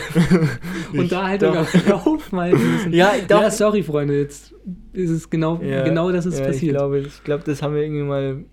[0.93, 1.75] Ich- Unterhaltung doch.
[1.75, 2.93] am Laufen halten müssen.
[2.93, 3.43] Ja, doch.
[3.43, 4.55] Ja, sorry, Freunde, jetzt
[4.93, 6.77] ist es genau, Ja, genau das ist ja, Ich passiert.
[6.77, 8.45] glaube, ich glaube, das haben wir irgendwie mal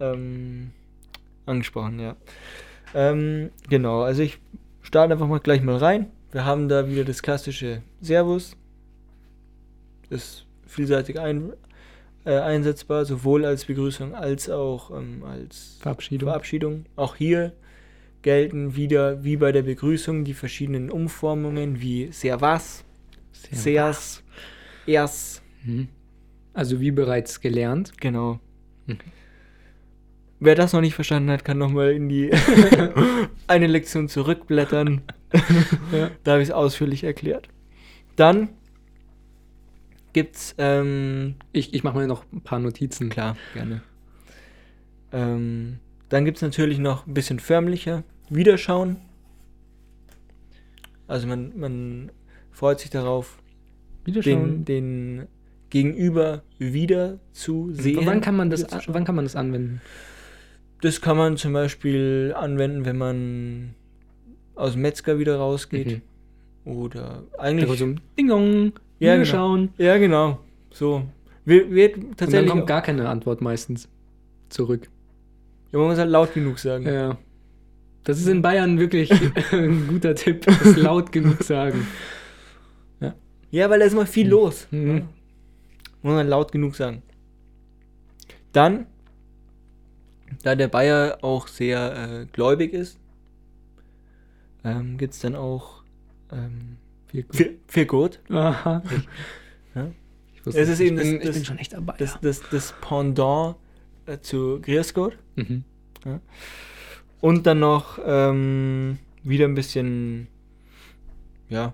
[0.00, 0.70] ähm,
[1.46, 2.16] angesprochen, ja.
[2.94, 4.38] Ähm, genau, also ich
[4.82, 6.10] starten einfach mal gleich mal rein.
[6.30, 8.56] Wir haben da wieder das klassische Servus.
[10.10, 11.52] Ist vielseitig ein,
[12.24, 16.28] äh, einsetzbar, sowohl als Begrüßung als auch ähm, als Verabschiedung.
[16.28, 16.84] Verabschiedung.
[16.96, 17.52] Auch hier
[18.22, 22.84] gelten wieder wie bei der Begrüßung die verschiedenen Umformungen wie Servas,
[23.32, 24.22] Seas,
[24.86, 25.88] Ers, Mhm.
[26.54, 27.92] Also wie bereits gelernt.
[28.00, 28.40] genau.
[28.86, 28.98] Mhm.
[30.40, 32.30] Wer das noch nicht verstanden hat, kann nochmal in die
[33.46, 35.02] eine Lektion zurückblättern.
[35.92, 36.10] Ja.
[36.24, 37.48] Da habe ich es ausführlich erklärt.
[38.16, 38.50] Dann
[40.12, 43.08] gibt's, ähm, Ich, ich mache mir noch ein paar Notizen.
[43.08, 43.82] klar, gerne.
[45.12, 48.02] Ähm, dann gibt es natürlich noch ein bisschen förmlicher
[48.34, 48.96] Wiederschauen.
[51.06, 52.12] Also man, man
[52.50, 53.38] freut sich darauf,
[54.06, 55.26] den, den
[55.70, 58.00] Gegenüber wieder zu sehen.
[58.04, 58.94] wann, kann man das, schauen.
[58.94, 59.80] wann kann man das anwenden?
[60.80, 63.74] Das kann man zum Beispiel anwenden, wenn man
[64.54, 66.02] aus dem Metzger wieder rausgeht.
[66.64, 67.78] Oder Einfach eigentlich.
[67.78, 69.70] so ein Ding Dong, Ja, Wiederschauen.
[69.78, 70.38] Ja, genau.
[70.70, 71.04] So.
[71.44, 72.50] Wird, wird Und dann tatsächlich.
[72.50, 73.88] kommt gar keine Antwort meistens
[74.48, 74.88] zurück.
[75.72, 76.86] ja, man muss halt laut genug sagen.
[76.86, 77.18] Ja.
[78.04, 79.10] Das ist in Bayern wirklich
[79.52, 80.44] ein guter Tipp.
[80.46, 81.86] Das laut genug sagen.
[83.50, 84.66] Ja, weil da ist immer viel los.
[84.70, 84.88] Mhm.
[84.96, 85.02] Ja.
[86.02, 87.02] Muss man laut genug sagen.
[88.52, 88.86] Dann,
[90.42, 92.98] da der Bayer auch sehr äh, gläubig ist,
[94.64, 95.82] ähm, gibt es dann auch
[96.32, 96.76] ähm,
[97.08, 97.36] Viel gut.
[97.36, 98.20] viel, viel gut.
[98.30, 98.82] Aha.
[99.74, 99.90] Ja.
[100.34, 100.88] Ich, wusste Es ist nicht.
[100.92, 101.94] eben ich, bin, das- ich bin schon echt dabei.
[101.98, 103.56] Das, das, das Pendant
[104.06, 105.18] äh, zu Grüß Gott.
[105.36, 105.64] Mhm.
[107.22, 110.26] Und dann noch ähm, wieder ein bisschen,
[111.48, 111.72] ja,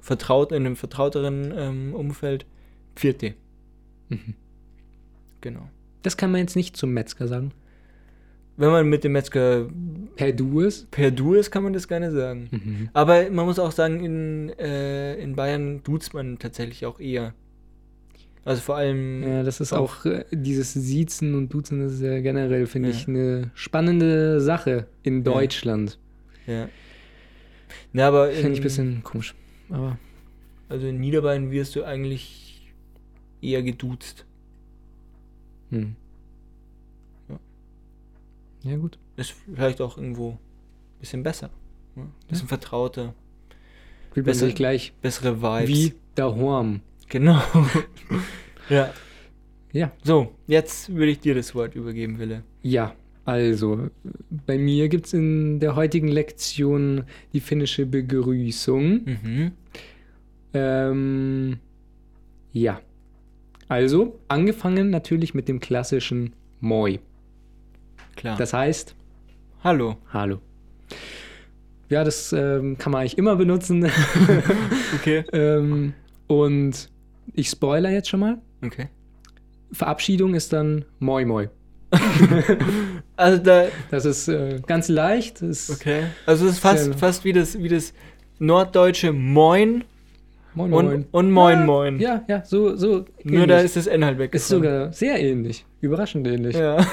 [0.00, 2.46] vertraut, in einem vertrauteren ähm, Umfeld.
[2.96, 3.34] Vierte,
[4.08, 4.34] Mhm.
[5.42, 5.68] genau.
[6.02, 7.52] Das kann man jetzt nicht zum Metzger sagen.
[8.56, 9.68] Wenn man mit dem Metzger
[10.16, 10.90] Per Du ist.
[10.90, 12.48] per Du ist, kann man das gerne sagen.
[12.50, 12.88] Mhm.
[12.94, 17.34] Aber man muss auch sagen, in, äh, in Bayern duzt man tatsächlich auch eher.
[18.44, 19.22] Also vor allem.
[19.22, 22.88] Ja, das ist Auch- auch äh, dieses Siezen und Duzen, das ist ja generell, finde
[22.90, 22.94] Ja.
[22.94, 25.22] ich, eine spannende Sache in Ja.
[25.32, 25.98] Deutschland.
[26.46, 26.68] Ja.
[27.92, 29.34] Na, aber Finde ich ein in- bisschen komisch.
[29.70, 29.98] Aber
[30.70, 32.72] Also in Niederbayern wirst du eigentlich
[33.42, 34.24] eher geduzt.
[35.70, 35.94] hm.
[37.28, 37.38] Ja.
[38.70, 38.98] ja, gut.
[39.16, 40.38] Ist vielleicht auch irgendwo ein
[41.00, 41.50] bisschen besser.
[41.96, 42.06] Ne?
[42.28, 43.14] Bisschen vertrauter,
[44.12, 45.68] Fühlt man Besser- sich gleich bessere Vibes.
[45.68, 46.80] wie Horm.
[47.08, 47.40] Genau.
[48.68, 48.92] ja.
[49.72, 49.92] Ja.
[50.02, 52.42] So, jetzt würde ich dir das Wort übergeben, Wille.
[52.62, 52.94] Ja,
[53.24, 53.90] also
[54.46, 59.04] bei mir gibt es in der heutigen Lektion die finnische Begrüßung.
[59.04, 59.52] Mhm.
[60.54, 61.58] Ähm,
[62.52, 62.80] ja.
[63.68, 66.98] Also, angefangen natürlich mit dem klassischen Moi.
[68.16, 68.38] Klar.
[68.38, 68.96] Das heißt,
[69.64, 69.96] Hallo.
[70.12, 70.38] Hallo.
[71.88, 73.90] Ja, das ähm, kann man eigentlich immer benutzen.
[74.94, 75.24] Okay.
[75.32, 75.92] ähm,
[76.28, 76.88] und
[77.34, 78.38] ich spoiler jetzt schon mal.
[78.64, 78.88] Okay.
[79.72, 81.48] Verabschiedung ist dann Moi Moi.
[83.16, 83.64] Also da.
[83.90, 85.42] Das ist äh, ganz leicht.
[85.42, 86.04] Das Okay.
[86.24, 87.92] Also es ist fast, fast wie das, wie das
[88.38, 89.82] norddeutsche Moin
[90.54, 91.98] Moin und, und Moin ja, Moin.
[92.00, 92.76] Ja, ja, so.
[92.76, 93.64] so Nur da ähnlich.
[93.64, 94.34] ist das N halt weg.
[94.34, 95.64] ist sogar sehr ähnlich.
[95.80, 96.56] Überraschend ähnlich.
[96.56, 96.78] Ja.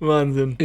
[0.00, 0.08] Ja.
[0.08, 0.56] Wahnsinn.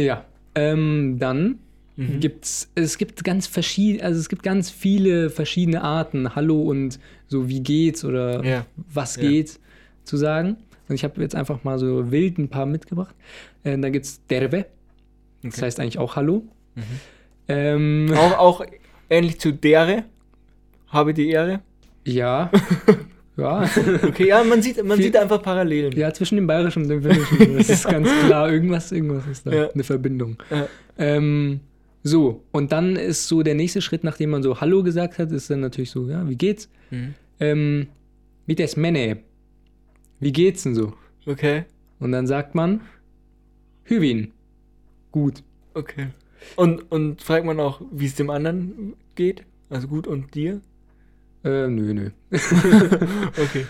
[0.54, 1.58] Ähm, dann
[1.96, 2.20] Mhm.
[2.20, 7.48] gibt's, es gibt ganz verschiedene, also es gibt ganz viele verschiedene Arten, Hallo und so
[7.48, 8.66] wie geht's oder Ja.
[8.92, 9.22] was Ja.
[9.28, 9.58] geht
[10.04, 10.56] zu sagen.
[10.88, 13.14] Und ich habe jetzt einfach mal so wild ein paar mitgebracht.
[13.62, 14.66] Äh, da gibt's Derbe,
[15.42, 15.66] das Okay.
[15.66, 16.44] heißt eigentlich auch Hallo.
[16.74, 16.82] Mhm.
[17.48, 18.64] Ähm, Auch, auch
[19.10, 20.04] ähnlich zu dere.
[20.88, 21.60] Habe die Ehre.
[22.04, 22.50] ja.
[23.36, 23.68] ja.
[24.02, 25.92] Okay, ja, man sieht, man Viel- sieht einfach Parallelen.
[25.96, 27.56] ja, zwischen dem Bayerischen und dem Finnischen.
[27.58, 28.50] Das ist ganz klar.
[28.50, 29.52] Irgendwas, irgendwas ist da.
[29.52, 29.70] Ja.
[29.70, 30.36] Eine Verbindung.
[30.50, 30.66] Ja.
[30.98, 31.60] Ähm,
[32.02, 35.50] so, und dann ist so der nächste Schritt, nachdem man so Hallo gesagt hat, ist
[35.50, 36.68] dann natürlich so, ja, wie geht's?
[36.90, 37.14] Mhm.
[37.38, 37.86] Ähm,
[38.46, 39.18] mit des Menne.
[40.18, 40.94] Wie geht's denn so?
[41.26, 41.64] Okay,
[42.00, 42.80] Und dann sagt man,
[43.84, 44.32] Hüwin.
[45.12, 45.42] Gut.
[45.74, 46.08] okay.
[46.56, 49.44] Und, und fragt man auch, wie es dem anderen geht?
[49.70, 50.60] Also gut und dir?
[51.44, 52.10] Äh, nö, nö.
[53.40, 53.66] Okay.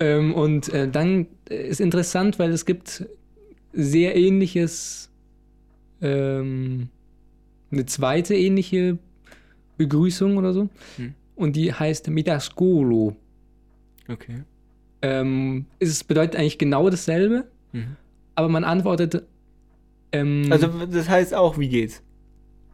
[0.00, 3.06] Ähm, und äh, dann ist interessant, weil es gibt
[3.72, 5.10] sehr ähnliches,
[6.00, 6.88] ähm,
[7.74, 8.98] eine zweite ähnliche
[9.76, 10.68] Begrüßung oder so.
[10.96, 11.14] Hm.
[11.36, 13.16] Und die heißt Midaskolo.
[14.08, 14.42] Okay.
[15.02, 17.96] Ähm, es bedeutet eigentlich genau dasselbe, Mhm.
[18.34, 19.24] aber man antwortet.
[20.12, 22.02] Ähm, Also das heißt auch, wie geht's?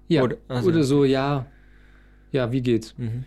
[0.08, 1.46] ja, oder- oder, also- so, ja.
[2.32, 2.94] Ja, wie geht's?
[2.98, 3.24] Mhm.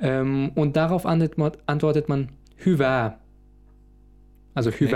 [0.00, 2.28] Ähm, und darauf antwortet man,
[2.64, 3.14] Hyvä.
[4.54, 4.86] Also Okay.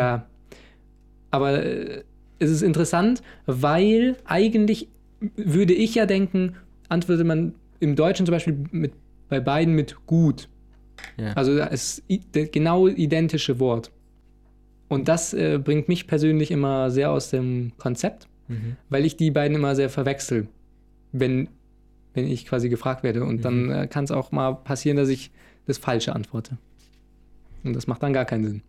[1.30, 2.02] Aber äh,
[2.38, 4.88] es ist interessant, weil eigentlich
[5.20, 6.56] würde ich ja denken,
[6.88, 8.92] antwortet man im Deutschen zum Beispiel mit,
[9.28, 10.48] bei beiden mit gut.
[11.16, 11.32] Ja.
[11.32, 13.90] Also es ist genau identische Wort.
[14.88, 18.76] Und das äh, bringt mich persönlich immer sehr aus dem Konzept, mhm.
[18.88, 20.48] weil ich die beiden immer sehr verwechsel,
[21.12, 21.48] wenn,
[22.14, 23.24] wenn ich quasi gefragt werde.
[23.24, 25.32] Und dann äh, kann es auch mal passieren, dass ich
[25.66, 26.56] das Falsche antworte.
[27.64, 28.62] Und das macht dann gar keinen Sinn.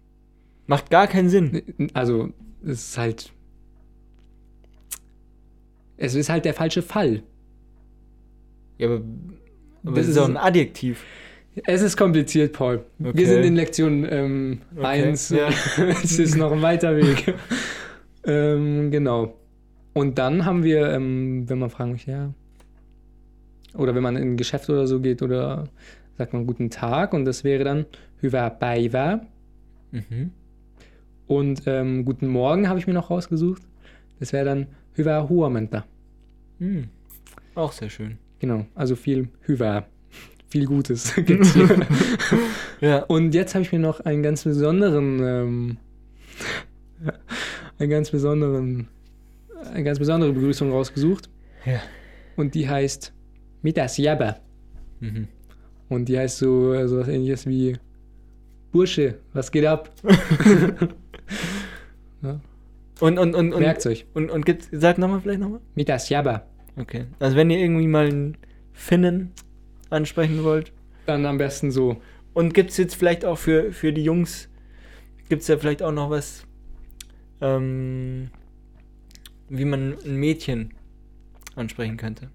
[0.66, 1.62] Macht gar keinen Sinn.
[1.94, 2.34] Also,
[2.64, 3.32] es ist halt.
[5.98, 7.24] Es ist halt der falsche Fall.
[8.78, 9.02] Ja, aber,
[9.84, 11.04] aber Das ist auch ein Adjektiv.
[11.66, 12.86] Es ist kompliziert, Paul.
[13.00, 13.18] Okay.
[13.18, 14.12] Wir sind in Lektion 1.
[14.14, 15.30] Ähm, Okay, eins.
[15.30, 15.50] ja.
[16.04, 17.34] es ist noch ein weiter Weg.
[18.26, 19.34] ähm, genau.
[19.94, 22.34] Und dann haben wir, ähm, wenn man fragen möchte, ja.
[23.74, 25.64] Oder wenn man in ein Geschäft oder so geht, oder
[26.18, 27.86] sagt man guten Tag und das wäre dann
[28.22, 29.22] Hyvä päivää.
[29.92, 30.32] Mhm.
[31.28, 33.62] Und ähm, guten Morgen habe ich mir noch rausgesucht.
[34.20, 34.68] Das wäre dann
[34.98, 35.82] Hyvää huomenta.
[36.60, 36.84] Hm.
[37.56, 38.20] Auch sehr schön.
[38.40, 39.84] Genau, also viel Hyvää.
[40.50, 41.88] Viel Gutes gibt's hier.
[42.82, 43.04] Ja.
[43.08, 45.78] Und jetzt habe ich mir noch einen ganz besonderen, ähm,
[47.80, 48.88] einen ganz besonderen,
[49.74, 51.30] eine ganz besondere Begrüßung rausgesucht.
[51.66, 51.82] Ja.
[52.38, 53.14] Und die heißt
[53.62, 54.38] Mitas Jabba.
[55.02, 55.28] Mhm.
[55.90, 57.78] Und die heißt so, so was ähnliches wie
[58.72, 59.92] Bursche, was geht ab?
[63.00, 64.06] Und, und, und, und, Werkzeug.
[64.14, 65.60] und, und gibt's, sag nochmal vielleicht nochmal.
[65.76, 66.48] Mitas Jabba.
[66.78, 67.06] Okay.
[67.20, 68.38] Also wenn ihr irgendwie mal einen
[68.74, 69.34] Finnen
[69.90, 70.72] ansprechen wollt.
[71.06, 71.98] Dann am besten so.
[72.34, 74.50] Und gibt es jetzt vielleicht auch für, für die Jungs,
[75.30, 76.44] gibt es ja vielleicht auch noch was,
[77.42, 78.30] ähm,
[79.50, 80.74] wie man ein Mädchen
[81.56, 82.30] ansprechen könnte?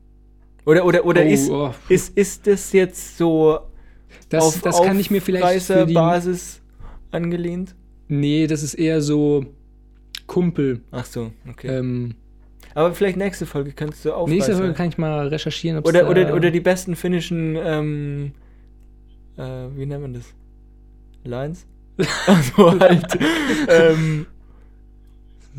[0.65, 3.61] Oder, oder, oder Oh, ist, oh, ist, ist das jetzt so
[4.29, 6.61] das, auf das kann ich mir vielleicht für die, Basis
[7.11, 7.75] angelehnt?
[8.09, 9.47] Nee, das ist eher so
[10.33, 10.81] Kumpel.
[10.91, 11.69] Ach so, okay.
[11.69, 12.15] Ähm,
[12.75, 14.35] Aber vielleicht nächste Folge könntest du aufreißen.
[14.35, 15.79] nächste Folge kann ich mal recherchieren.
[15.85, 18.33] oder, oder, oder die besten finnischen, ähm,
[19.37, 19.43] äh,
[19.77, 20.25] wie nennt man das?
[21.25, 21.67] Lines?
[22.27, 23.07] also halt,
[23.69, 24.27] ähm,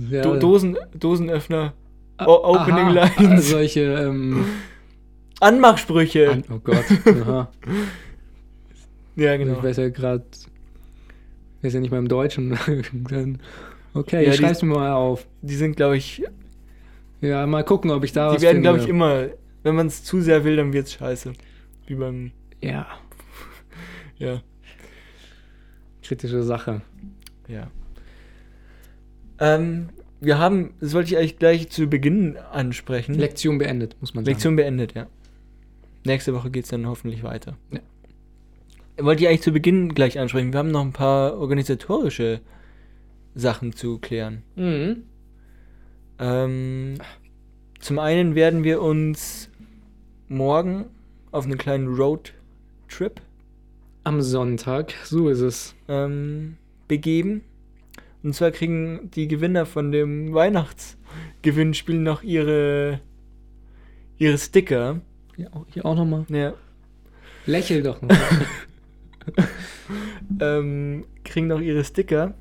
[0.09, 1.73] ja, Do Dosen, Dosenöffner,
[2.17, 3.49] Ah, O- Opening aha, Lines.
[3.49, 4.43] Solche, ähm,
[5.39, 6.31] Anmachsprüche.
[6.31, 6.85] an, oh Gott.
[7.21, 7.51] Aha.
[9.15, 9.53] ja, genau.
[9.57, 10.23] Ich weiß ja gerade,
[11.59, 12.57] ich weiß ja nicht mal im Deutschen.
[13.09, 13.39] Dann-
[13.93, 15.27] okay, Ja, ich die- schreib's mir mal auf.
[15.41, 16.23] Die sind, glaube ich,
[17.21, 18.69] Ja, mal gucken, ob ich da die was werden, finde.
[18.69, 19.27] glaube ich, immer,
[19.63, 21.33] wenn man es zu sehr will, dann wird's scheiße.
[21.87, 22.31] Wie beim,
[22.61, 22.85] Ja,
[24.17, 24.41] ja,
[26.01, 26.81] kritische Sache.
[27.47, 27.69] ja.
[29.39, 29.89] Ähm,
[30.21, 33.15] wir haben, das wollte ich eigentlich gleich zu Beginn ansprechen.
[33.15, 34.33] Lektion beendet, muss man sagen.
[34.33, 35.07] Lektion beendet, ja.
[36.05, 37.57] Nächste Woche geht es dann hoffentlich weiter.
[37.71, 37.79] Ja.
[39.05, 40.53] Wollte ich eigentlich zu Beginn gleich ansprechen.
[40.53, 42.41] Wir haben noch ein paar organisatorische
[43.35, 44.43] Sachen zu klären.
[44.55, 45.03] Mhm.
[46.19, 46.95] Ähm,
[47.79, 49.49] zum einen werden wir uns
[50.27, 50.85] morgen
[51.31, 53.21] auf einen kleinen Roadtrip
[54.03, 55.75] Am Sonntag, so ist es.
[55.87, 56.57] ähm,
[56.87, 57.41] begeben.
[58.21, 63.01] Und zwar kriegen die Gewinner von dem Weihnachtsgewinnspiel noch ihre,
[64.17, 65.01] ihre Sticker.
[65.51, 66.25] Auch, hier auch nochmal.
[66.29, 66.53] Ja.
[67.45, 68.15] Lächel doch noch.
[70.39, 72.33] ähm, kriegen noch ihre Sticker.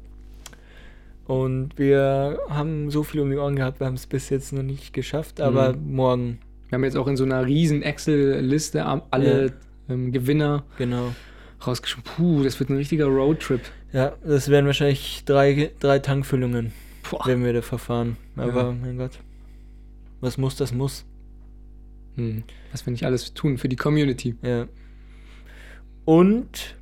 [1.33, 4.63] Und wir haben so viel um die Ohren gehabt, wir haben es bis jetzt noch
[4.63, 5.95] nicht geschafft, aber Mhm.
[5.95, 9.53] morgen, Wir haben jetzt auch in so einer riesen Excel-Liste alle
[9.91, 11.15] ähm, Gewinner genau.
[11.67, 12.05] rausgeschrieben.
[12.17, 13.61] Puh, das wird ein richtiger Roadtrip.
[13.93, 16.73] Ja, das werden wahrscheinlich drei, drei Tankfüllungen,
[17.11, 17.21] Boah.
[17.27, 18.17] wenn wir da verfahren.
[18.37, 18.73] Aber Ja.
[18.73, 19.19] mein Gott.
[20.23, 21.05] Was muss, das muss.
[22.17, 22.43] Hm.
[22.73, 24.35] Was wir nicht alles tun für die Community.
[24.43, 24.67] Ja.
[26.07, 26.77] Und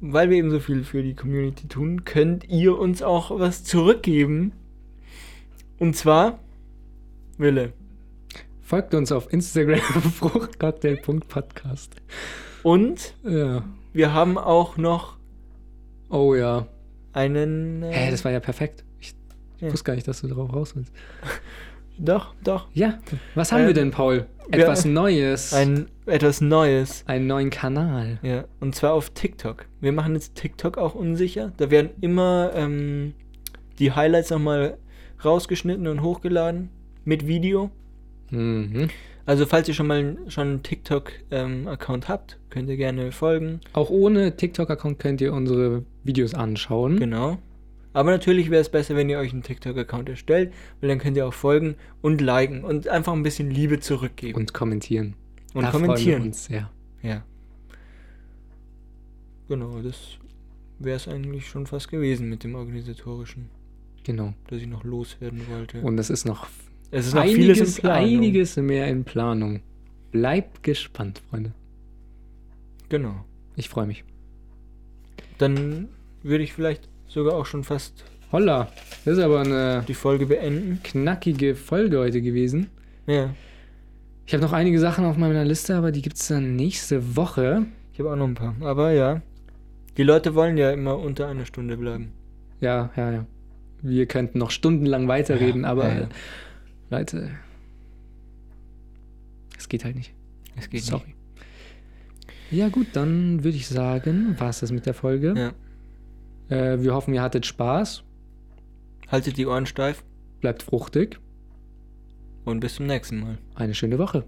[0.00, 4.52] weil wir eben so viel für die Community tun, könnt ihr uns auch was zurückgeben.
[5.78, 6.38] Und zwar,
[7.38, 7.72] Wille.
[8.62, 9.78] Folgt uns auf Instagram,
[10.14, 11.96] fruchtcocktail.podcast.
[12.62, 13.64] Und Ja.
[13.92, 15.16] wir haben auch noch
[16.08, 16.66] Oh ja.
[17.12, 17.82] einen.
[17.82, 18.84] äh, Hä, das war ja perfekt.
[19.00, 19.14] Ich
[19.60, 19.70] Ja.
[19.72, 20.92] wusste gar nicht, dass du darauf raus willst.
[21.98, 22.68] Doch, doch.
[22.74, 22.98] Ja,
[23.34, 24.26] was haben Ähm, wir denn, Paul?
[24.50, 25.52] Etwas Neues.
[25.54, 27.04] Ein etwas Neues.
[27.06, 28.18] einen neuen Kanal.
[28.22, 29.66] Ja, und zwar auf TikTok.
[29.80, 31.52] Wir machen jetzt TikTok auch unsicher.
[31.58, 33.14] Da werden immer ähm,
[33.78, 34.78] die Highlights nochmal
[35.24, 36.70] rausgeschnitten und hochgeladen
[37.04, 37.70] mit Video.
[38.30, 38.88] Mhm.
[39.24, 43.60] Also falls ihr schon mal schon einen TikTok-Account habt, könnt ihr gerne folgen.
[43.72, 46.98] Auch ohne TikTok-Account könnt ihr unsere Videos anschauen.
[46.98, 47.38] Genau.
[47.94, 51.26] Aber natürlich wäre es besser, wenn ihr euch einen TikTok-Account erstellt, weil dann könnt ihr
[51.26, 54.38] auch folgen und liken und einfach ein bisschen Liebe zurückgeben.
[54.38, 55.14] Und kommentieren.
[55.54, 56.22] Und Da freuen kommentieren.
[56.22, 56.70] uns sehr.
[57.02, 57.22] Ja.
[59.48, 60.16] Genau, das
[60.78, 63.48] wäre es eigentlich schon fast gewesen mit dem organisatorischen,
[64.04, 64.32] Genau.
[64.48, 65.80] das ich noch loswerden wollte.
[65.82, 66.48] Und es ist noch
[66.90, 68.08] Es ist noch einiges, vieles in Planung.
[68.08, 69.60] einiges mehr in Planung.
[70.10, 71.52] Bleibt gespannt, Freunde.
[72.88, 73.24] Genau.
[73.56, 74.04] Ich freue mich.
[75.38, 75.88] Dann
[76.22, 78.68] würde ich vielleicht sogar auch schon fast Holla,
[79.04, 80.80] das ist aber eine die Folge beenden.
[80.82, 82.68] knackige Folge heute gewesen.
[83.06, 83.34] Ja.
[84.26, 87.66] Ich habe noch einige Sachen auf meiner Liste, aber die gibt es dann nächste Woche.
[87.92, 88.54] Ich habe auch noch ein paar.
[88.60, 89.20] Aber ja.
[89.98, 92.12] Die Leute wollen ja immer unter einer Stunde bleiben.
[92.60, 93.26] Ja, ja, ja.
[93.82, 96.08] Wir könnten noch stundenlang weiterreden, Ja, aber ja, ja.
[96.88, 97.30] Leute,
[99.58, 100.14] es geht halt nicht.
[100.56, 101.14] Es geht Sorry.
[102.50, 105.32] Ja gut, dann würde ich sagen, war es das mit der Folge.
[105.32, 105.38] nicht.
[105.42, 105.52] Ja.
[106.48, 108.04] Äh, wir hoffen, ihr hattet Spaß.
[109.08, 110.04] Haltet die Ohren steif
[110.40, 111.20] Bleibt fruchtig.
[112.44, 113.38] und bis zum nächsten Mal.
[113.54, 114.24] Eine schöne Woche.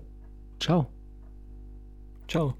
[0.60, 0.86] Ciao.
[2.28, 2.54] Ciao.